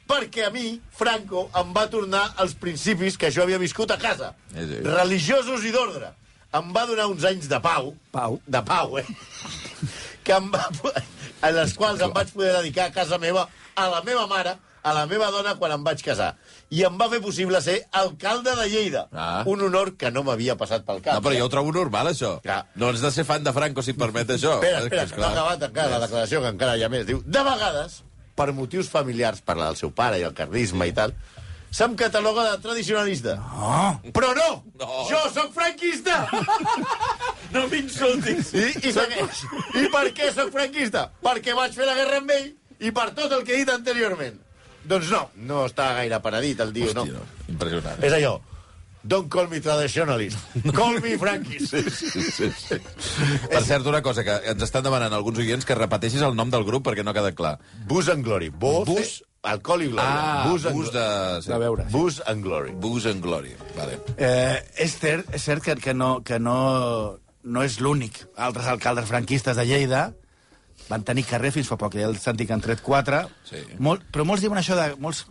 perquè 0.09 0.47
a 0.47 0.51
mi, 0.51 0.79
Franco, 0.91 1.47
em 1.59 1.71
va 1.75 1.85
tornar 1.91 2.23
els 2.43 2.55
principis 2.59 3.17
que 3.19 3.31
jo 3.31 3.43
havia 3.43 3.59
viscut 3.61 3.91
a 3.93 3.97
casa. 4.01 4.33
Sí, 4.51 4.65
sí. 4.69 4.81
Religiosos 4.87 5.63
i 5.67 5.71
d'ordre. 5.73 6.11
Em 6.53 6.73
va 6.75 6.85
donar 6.85 7.07
uns 7.09 7.23
anys 7.25 7.47
de 7.49 7.59
pau. 7.63 7.93
Pau. 8.13 8.39
De 8.45 8.61
pau, 8.65 8.97
eh? 8.99 9.05
Que 10.23 10.35
em 10.37 10.51
va, 10.53 10.67
en 11.43 11.55
les 11.57 11.73
quals 11.75 12.03
em 12.05 12.13
vaig 12.15 12.29
poder 12.35 12.53
dedicar 12.59 12.89
a 12.89 12.93
casa 12.95 13.17
meva, 13.19 13.47
a 13.75 13.87
la 13.91 14.03
meva 14.05 14.27
mare, 14.29 14.53
a 14.83 14.93
la 14.95 15.07
meva 15.09 15.31
dona 15.33 15.55
quan 15.59 15.73
em 15.75 15.83
vaig 15.83 16.03
casar. 16.05 16.33
I 16.73 16.81
em 16.87 16.95
va 16.97 17.05
fer 17.11 17.19
possible 17.21 17.59
ser 17.61 17.75
alcalde 17.99 18.55
de 18.57 18.63
Lleida. 18.71 19.03
Ah. 19.13 19.43
Un 19.49 19.61
honor 19.67 19.93
que 19.99 20.09
no 20.13 20.23
m'havia 20.25 20.55
passat 20.57 20.85
pel 20.87 21.03
cap. 21.05 21.19
No, 21.19 21.25
però 21.25 21.37
jo 21.37 21.45
ho 21.45 21.51
trobo 21.53 21.73
normal, 21.75 22.09
això. 22.09 22.39
Clar. 22.45 22.63
No 22.79 22.89
has 22.89 23.03
de 23.03 23.11
ser 23.13 23.27
fan 23.29 23.45
de 23.45 23.53
Franco, 23.53 23.83
si 23.85 23.93
et 23.93 23.99
permet 23.99 24.31
això. 24.33 24.55
Espera, 24.57 24.81
espera, 24.87 25.05
que 25.11 25.21
no 25.21 25.27
ha 25.27 25.35
acabat 25.35 25.67
encara 25.69 25.93
la 25.93 26.01
declaració, 26.07 26.41
que 26.41 26.51
encara 26.55 26.79
hi 26.79 26.85
ha 26.85 26.89
més. 26.89 27.05
Diu, 27.05 27.21
de 27.25 27.43
vegades, 27.45 27.99
per 28.39 28.49
motius 28.57 28.89
familiars, 28.89 29.43
parla 29.45 29.69
del 29.69 29.77
seu 29.77 29.93
pare 29.93 30.17
i 30.17 30.25
el 30.25 30.33
carlisme 30.33 30.87
i 30.89 30.95
tal, 30.97 31.13
se'm 31.73 31.93
cataloga 31.99 32.47
de 32.47 32.57
tradicionalista. 32.63 33.35
No. 33.37 33.83
Però 34.15 34.31
no! 34.37 34.49
No. 34.81 35.03
Jo 35.11 35.21
sóc 35.35 35.53
franquista! 35.53 36.23
No 37.53 37.67
m'insultis. 37.69 38.49
I, 38.57 38.65
i. 38.89 38.95
I 39.83 39.89
per 39.93 40.07
què 40.17 40.31
sóc 40.33 40.49
franquista? 40.55 41.11
Perquè 41.21 41.53
vaig 41.53 41.77
fer 41.77 41.85
la 41.85 41.93
guerra 41.99 42.17
amb 42.23 42.33
ell 42.33 42.49
i 42.81 42.89
per 42.89 43.11
tot 43.13 43.29
el 43.37 43.45
que 43.45 43.53
he 43.53 43.61
dit 43.61 43.69
anteriorment. 43.69 44.41
Doncs 44.83 45.11
no, 45.13 45.27
no 45.49 45.65
està 45.69 45.93
gaire 45.99 46.19
penedit 46.23 46.59
el 46.63 46.73
Hòstia, 46.73 47.05
no. 47.05 47.27
Impressionant. 47.47 48.03
És 48.03 48.15
allò. 48.17 48.39
Don't 49.03 49.27
call 49.27 49.49
me 49.51 49.59
traditionalist. 49.59 50.39
Call 50.71 51.01
me 51.03 51.17
franquist. 51.19 51.73
Sí, 51.75 52.21
sí, 52.31 52.49
sí. 52.55 52.77
Per 53.51 53.61
cert, 53.65 53.85
una 53.91 54.01
cosa, 54.01 54.23
que 54.23 54.37
ens 54.53 54.63
estan 54.63 54.85
demanant 54.85 55.11
alguns 55.15 55.41
oients 55.43 55.67
que 55.67 55.75
repeteixis 55.75 56.23
el 56.23 56.37
nom 56.39 56.51
del 56.53 56.63
grup 56.63 56.85
perquè 56.87 57.03
no 57.03 57.11
ha 57.11 57.17
quedat 57.17 57.35
clar. 57.35 57.57
Bus 57.89 58.07
and 58.13 58.23
Glory. 58.23 58.47
Both, 58.49 58.87
Bus? 58.93 59.17
alcohol 59.43 59.83
i 59.83 59.89
glòria. 59.91 60.07
Ah, 60.07 60.47
Bus 60.47 60.65
and 60.69 60.79
bus 60.79 60.91
de... 60.95 61.05
Sí. 61.43 61.51
De 61.51 61.59
veure. 61.59 61.87
Bus 61.91 62.21
and 62.31 62.47
Glory. 62.47 62.71
Bus 62.79 63.07
and 63.11 63.23
Glory. 63.23 63.51
Vale. 63.75 63.99
Eh, 64.15 64.63
és 64.87 64.95
cert, 64.95 65.27
és 65.35 65.43
cert 65.51 65.63
que, 65.65 65.75
que, 65.83 65.93
no, 65.93 66.13
que 66.23 66.39
no, 66.39 67.19
no 67.43 67.67
és 67.67 67.79
l'únic. 67.83 68.23
Altres 68.39 68.71
alcaldes 68.71 69.11
franquistes 69.11 69.59
de 69.59 69.67
Lleida 69.67 70.13
van 70.89 71.03
tenir 71.07 71.25
carrer 71.27 71.53
fins 71.55 71.69
fa 71.69 71.77
poc, 71.79 71.97
ja 71.99 72.07
el 72.09 72.17
sentit 72.21 72.49
que 72.49 72.55
han 72.55 72.63
tret 72.63 72.83
quatre. 72.85 73.25
Sí. 73.47 73.61
Molt, 73.83 74.05
però 74.11 74.27
molts 74.27 74.45
diuen 74.45 74.61
això 74.61 74.77
de... 74.79 74.93
Molts 75.03 75.25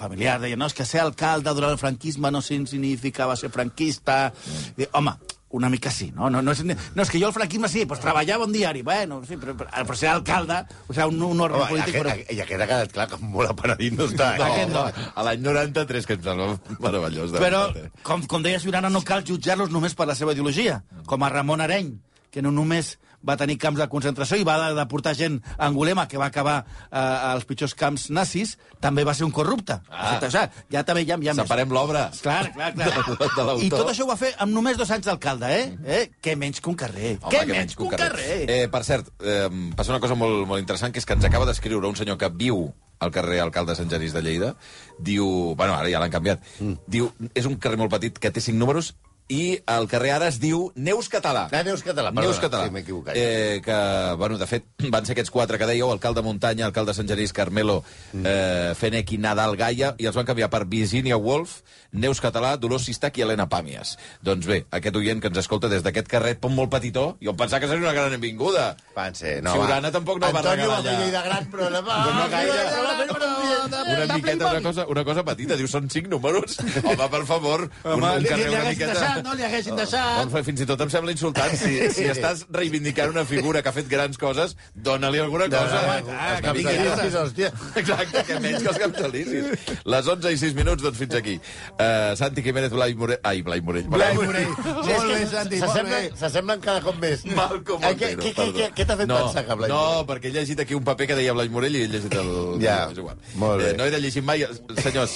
familiars 0.00 0.40
deien, 0.40 0.56
no, 0.56 0.68
és 0.70 0.76
que 0.76 0.86
ser 0.88 1.02
alcalde 1.02 1.52
durant 1.52 1.74
el 1.74 1.80
franquisme 1.80 2.30
no 2.32 2.40
significava 2.40 3.36
ser 3.36 3.50
franquista. 3.52 4.30
Mm. 4.30 4.80
I, 4.80 4.88
home, 4.96 5.12
una 5.50 5.68
mica 5.68 5.90
sí, 5.90 6.12
no? 6.14 6.30
No, 6.30 6.42
no, 6.42 6.52
és, 6.52 6.62
no, 6.64 7.02
és 7.02 7.10
que 7.10 7.18
jo 7.18 7.26
el 7.26 7.34
franquisme 7.34 7.68
sí, 7.68 7.82
pues 7.90 8.00
treballava 8.02 8.46
un 8.46 8.52
diari, 8.54 8.84
bueno, 8.86 9.18
sí, 9.26 9.34
però, 9.40 9.56
però, 9.58 9.70
però 9.88 9.96
ser 9.98 10.12
alcalde, 10.12 10.60
o 10.86 10.94
sigui, 10.94 11.08
un, 11.10 11.24
un 11.26 11.42
ordre 11.42 11.58
Home, 11.58 11.72
polític... 11.72 11.96
aquest, 11.96 12.06
però... 12.06 12.36
I 12.36 12.44
aquest 12.44 12.62
ha 12.62 12.68
quedat 12.70 12.94
clar 12.94 13.08
que 13.10 13.18
molt 13.24 13.50
apenedit 13.50 13.98
no 13.98 14.06
està. 14.06 14.30
No, 14.38 14.46
Eh? 14.46 14.60
Aquest 14.60 14.72
no. 14.72 15.10
a 15.10 15.26
l'any 15.26 15.42
93, 15.42 16.06
que 16.06 16.16
em 16.18 16.22
sembla 16.22 16.76
meravellós. 16.78 17.34
Però, 17.34 17.64
eh? 17.74 17.90
com, 18.06 18.22
com 18.30 18.46
deia 18.46 18.62
Ciurana, 18.62 18.92
no 18.94 19.02
cal 19.06 19.26
jutjar-los 19.26 19.74
només 19.74 19.98
per 19.98 20.06
la 20.10 20.14
seva 20.18 20.36
ideologia, 20.38 20.80
com 21.10 21.26
a 21.26 21.32
Ramon 21.34 21.66
Areny, 21.66 21.96
que 22.30 22.46
no 22.46 22.54
només 22.54 22.94
va 23.26 23.36
tenir 23.36 23.58
camps 23.60 23.78
de 23.80 23.86
concentració 23.92 24.38
i 24.40 24.44
va 24.46 24.56
de- 24.62 24.74
deportar 24.78 25.14
gent 25.18 25.40
a 25.56 25.66
Angulema, 25.66 26.06
que 26.08 26.18
va 26.20 26.26
acabar 26.30 26.64
eh, 26.64 26.98
als 26.98 27.44
pitjors 27.44 27.74
camps 27.74 28.08
nazis, 28.10 28.56
també 28.80 29.04
va 29.04 29.14
ser 29.14 29.26
un 29.26 29.32
corrupte. 29.32 29.80
Ah. 29.90 30.16
O 30.16 30.30
sigui, 30.30 30.46
ja 30.72 30.84
també 30.88 31.02
hi 31.04 31.12
ha, 31.12 31.18
hi 31.20 31.28
ha. 31.32 31.34
Separem 31.42 31.70
l'obra. 31.74 32.08
Clar, 32.22 32.52
clar, 32.54 32.72
clar. 32.74 32.90
De- 33.20 33.30
de. 33.36 33.56
I 33.66 33.70
tot 33.72 33.88
això 33.92 34.04
ho 34.06 34.10
va 34.10 34.16
fer 34.20 34.32
amb 34.38 34.52
només 34.56 34.78
dos 34.80 34.90
anys 34.90 35.06
d'alcalde, 35.10 35.50
eh? 35.52 35.66
eh? 35.84 36.02
Què 36.22 36.36
menys 36.36 36.60
que 36.60 36.70
un 36.72 36.76
carrer. 36.80 37.16
Home, 37.20 37.32
Què 37.34 37.46
menys 37.48 37.76
que 37.76 37.84
un 37.86 37.90
carrer. 37.94 38.38
Eh, 38.48 38.62
per 38.72 38.84
cert, 38.88 39.12
eh, 39.20 39.48
passa 39.76 39.92
una 39.92 40.00
cosa 40.00 40.16
molt, 40.18 40.46
molt 40.48 40.60
interessant, 40.62 40.92
que 40.94 41.00
és 41.02 41.06
que 41.08 41.16
ens 41.18 41.24
acaba 41.28 41.46
d'escriure 41.48 41.86
un 41.88 41.96
senyor 41.98 42.18
que 42.20 42.30
viu 42.32 42.70
al 43.00 43.12
carrer 43.12 43.38
Alcalde 43.40 43.74
Sant 43.76 43.88
Genís 43.88 44.12
de 44.12 44.20
Lleida. 44.24 44.54
Diu... 44.98 45.26
Bueno, 45.56 45.72
ara 45.76 45.88
ja 45.92 46.00
l'han 46.02 46.12
canviat. 46.12 46.42
Mm. 46.60 46.74
Diu, 46.86 47.08
és 47.34 47.46
un 47.48 47.56
carrer 47.56 47.78
molt 47.80 47.92
petit 47.94 48.18
que 48.20 48.30
té 48.32 48.42
cinc 48.44 48.58
números 48.60 48.92
i 49.30 49.60
el 49.70 49.86
carrer 49.90 50.10
ara 50.16 50.28
es 50.28 50.40
diu 50.42 50.66
Neus 50.74 51.08
Català. 51.08 51.46
Ah, 51.54 51.62
Neus 51.66 51.84
Català, 51.86 52.10
perdona. 52.10 52.26
Neus 52.26 52.40
Català. 52.42 52.64
Sí, 52.66 52.74
m'he 52.74 52.82
equivocat. 52.82 53.16
Eh, 53.16 53.60
que, 53.64 53.78
bueno, 54.18 54.38
de 54.40 54.48
fet, 54.50 54.66
van 54.90 55.06
ser 55.06 55.14
aquests 55.14 55.30
quatre 55.30 55.58
que 55.60 55.68
dèieu, 55.70 55.90
alcalde 55.90 56.24
Muntanya, 56.26 56.66
alcalde 56.66 56.94
Sant 56.96 57.08
Genís, 57.08 57.32
Carmelo, 57.32 57.80
eh, 58.18 58.72
Fenec 58.78 59.12
i 59.14 59.20
Nadal 59.22 59.56
Gaia, 59.56 59.94
i 59.98 60.08
els 60.10 60.18
van 60.18 60.26
canviar 60.28 60.50
per 60.50 60.64
Virginia 60.66 61.16
Woolf, 61.16 61.60
Neus 61.92 62.20
Català, 62.22 62.56
Dolors 62.60 62.84
Sistac 62.86 63.18
i 63.18 63.22
Helena 63.24 63.48
Pàmies. 63.50 63.96
Doncs 64.22 64.46
bé, 64.46 64.64
aquest 64.70 64.96
oient 64.96 65.22
que 65.22 65.30
ens 65.30 65.38
escolta 65.42 65.70
des 65.70 65.82
d'aquest 65.86 66.10
carret 66.10 66.44
molt 66.50 66.70
petitó, 66.70 67.16
jo 67.22 67.30
em 67.30 67.36
pensava 67.38 67.60
que 67.62 67.68
seria 67.70 67.86
una 67.86 67.94
gran 67.94 68.10
benvinguda. 68.10 68.76
Van 68.96 69.14
ser, 69.14 69.38
no, 69.42 69.52
Ciurana 69.54 69.90
tampoc 69.94 70.20
no 70.20 70.30
va 70.32 70.38
Antonio 70.42 70.66
regalar 70.66 70.76
va 70.76 70.82
fer 70.82 70.90
allà. 70.90 71.00
llei 71.04 71.10
de 71.14 71.22
gran, 71.28 71.50
però 71.50 71.70
no 71.70 71.82
va... 71.86 71.98
No 72.10 72.28
gaire. 72.30 72.60
Una 72.80 74.04
Una 74.04 74.14
miqueta, 74.14 74.50
una 74.50 74.62
cosa, 74.62 74.86
una 74.86 75.04
cosa 75.04 75.24
petita. 75.24 75.56
Diu, 75.58 75.68
són 75.70 75.88
cinc 75.92 76.08
números. 76.10 76.56
Home, 76.82 77.08
per 77.12 77.22
favor, 77.28 77.66
un, 77.84 78.02
un 78.02 78.24
carrer 78.26 78.48
una 78.50 78.64
miqueta... 78.68 79.19
no? 79.24 79.34
Li 79.38 79.44
haguessin 79.46 79.76
deixat. 79.78 80.20
Doncs, 80.24 80.46
fins 80.46 80.60
i 80.64 80.66
tot 80.68 80.80
em 80.84 80.90
sembla 80.92 81.12
insultant. 81.14 81.54
Si, 81.60 81.72
si 81.96 82.04
estás 82.10 82.44
reivindicant 82.50 83.10
una 83.14 83.24
figura 83.24 83.62
que 83.62 83.68
ha 83.70 83.74
fet 83.76 83.88
grans 83.90 84.18
coses, 84.20 84.56
dona-li 84.74 85.18
alguna 85.22 85.48
cosa. 85.52 85.80
ah, 85.80 86.36
Els 86.36 86.40
que 86.46 86.52
vingui 86.58 86.76
hòstia. 87.20 87.50
Exacte, 87.80 88.24
que 88.28 88.40
menys 88.40 88.62
que 88.62 88.68
els 88.74 88.78
capitalistes. 88.84 89.74
Les 89.84 90.06
11 90.14 90.32
i 90.34 90.38
6 90.44 90.54
minuts, 90.58 90.82
doncs 90.82 90.98
fins 90.98 91.14
aquí. 91.18 91.36
Uh, 91.76 92.14
Santi 92.16 92.42
Jiménez, 92.42 92.70
Blai 92.72 92.94
Morell... 92.94 93.20
Ai, 93.24 93.42
Blai 93.42 93.60
Morell. 93.60 93.88
Blai 93.90 94.14
Morell. 94.16 94.50
Molt 94.64 95.10
bé, 95.10 95.20
Santi, 95.34 95.60
molt 95.64 95.88
bé. 95.90 96.02
S'assemblen 96.20 96.60
cada 96.64 96.80
cop 96.84 96.96
més. 97.02 97.24
Malcom 97.36 97.80
Eh, 97.80 97.94
què- 97.96 98.10
Montero, 98.14 98.22
què- 98.22 98.34
què- 98.36 98.52
què- 98.56 98.70
què 98.76 98.86
t'ha 98.86 98.96
fet 99.00 99.08
no, 99.10 99.16
pensar 99.24 99.44
que 99.46 99.54
Blai 99.60 99.70
No, 99.72 99.80
Morell? 99.80 100.06
perquè 100.10 100.30
he 100.30 100.34
llegit 100.34 100.60
aquí 100.64 100.74
un 100.76 100.84
paper 100.86 101.06
que 101.10 101.16
deia 101.18 101.32
Blai 101.36 101.48
Morell 101.52 101.76
i 101.78 101.82
he 101.86 101.88
llegit 101.90 102.14
el... 102.20 102.30
Ja, 102.62 102.76
és 102.92 102.98
igual. 103.02 103.16
molt 103.40 103.60
bé. 103.62 103.70
Eh, 103.70 103.76
no 103.78 103.84
he 103.88 103.90
de 103.94 104.00
llegir 104.00 104.22
mai... 104.26 104.44
Senyors, 104.80 105.14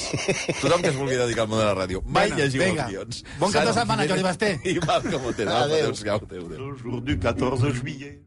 tothom 0.60 0.82
que 0.82 0.90
es 0.90 0.96
vulgui 0.98 1.16
dedicar 1.16 1.44
al 1.44 1.48
món 1.52 1.60
de 1.60 1.66
la 1.68 1.74
ràdio, 1.78 2.00
mai 2.06 2.30
llegiu 2.34 2.62
els 2.66 2.80
guions. 2.88 3.20
Bon 3.38 3.52
cap 3.54 3.64
de 3.68 3.72
setmana, 3.76 3.93
Jiménez 4.02 4.08
Jordi 4.08 4.22
Basté. 4.22 4.60
I 4.64 4.78
Malcom 4.86 5.22
Montero. 5.22 5.50
Adéu. 5.50 5.76
Adéu-siau, 5.76 6.10
adéu, 6.10 6.44
adéu. 6.46 6.58
Le 6.58 6.76
jour 6.76 7.00
du 7.00 7.18
14 7.18 7.72
juillet. 7.72 8.20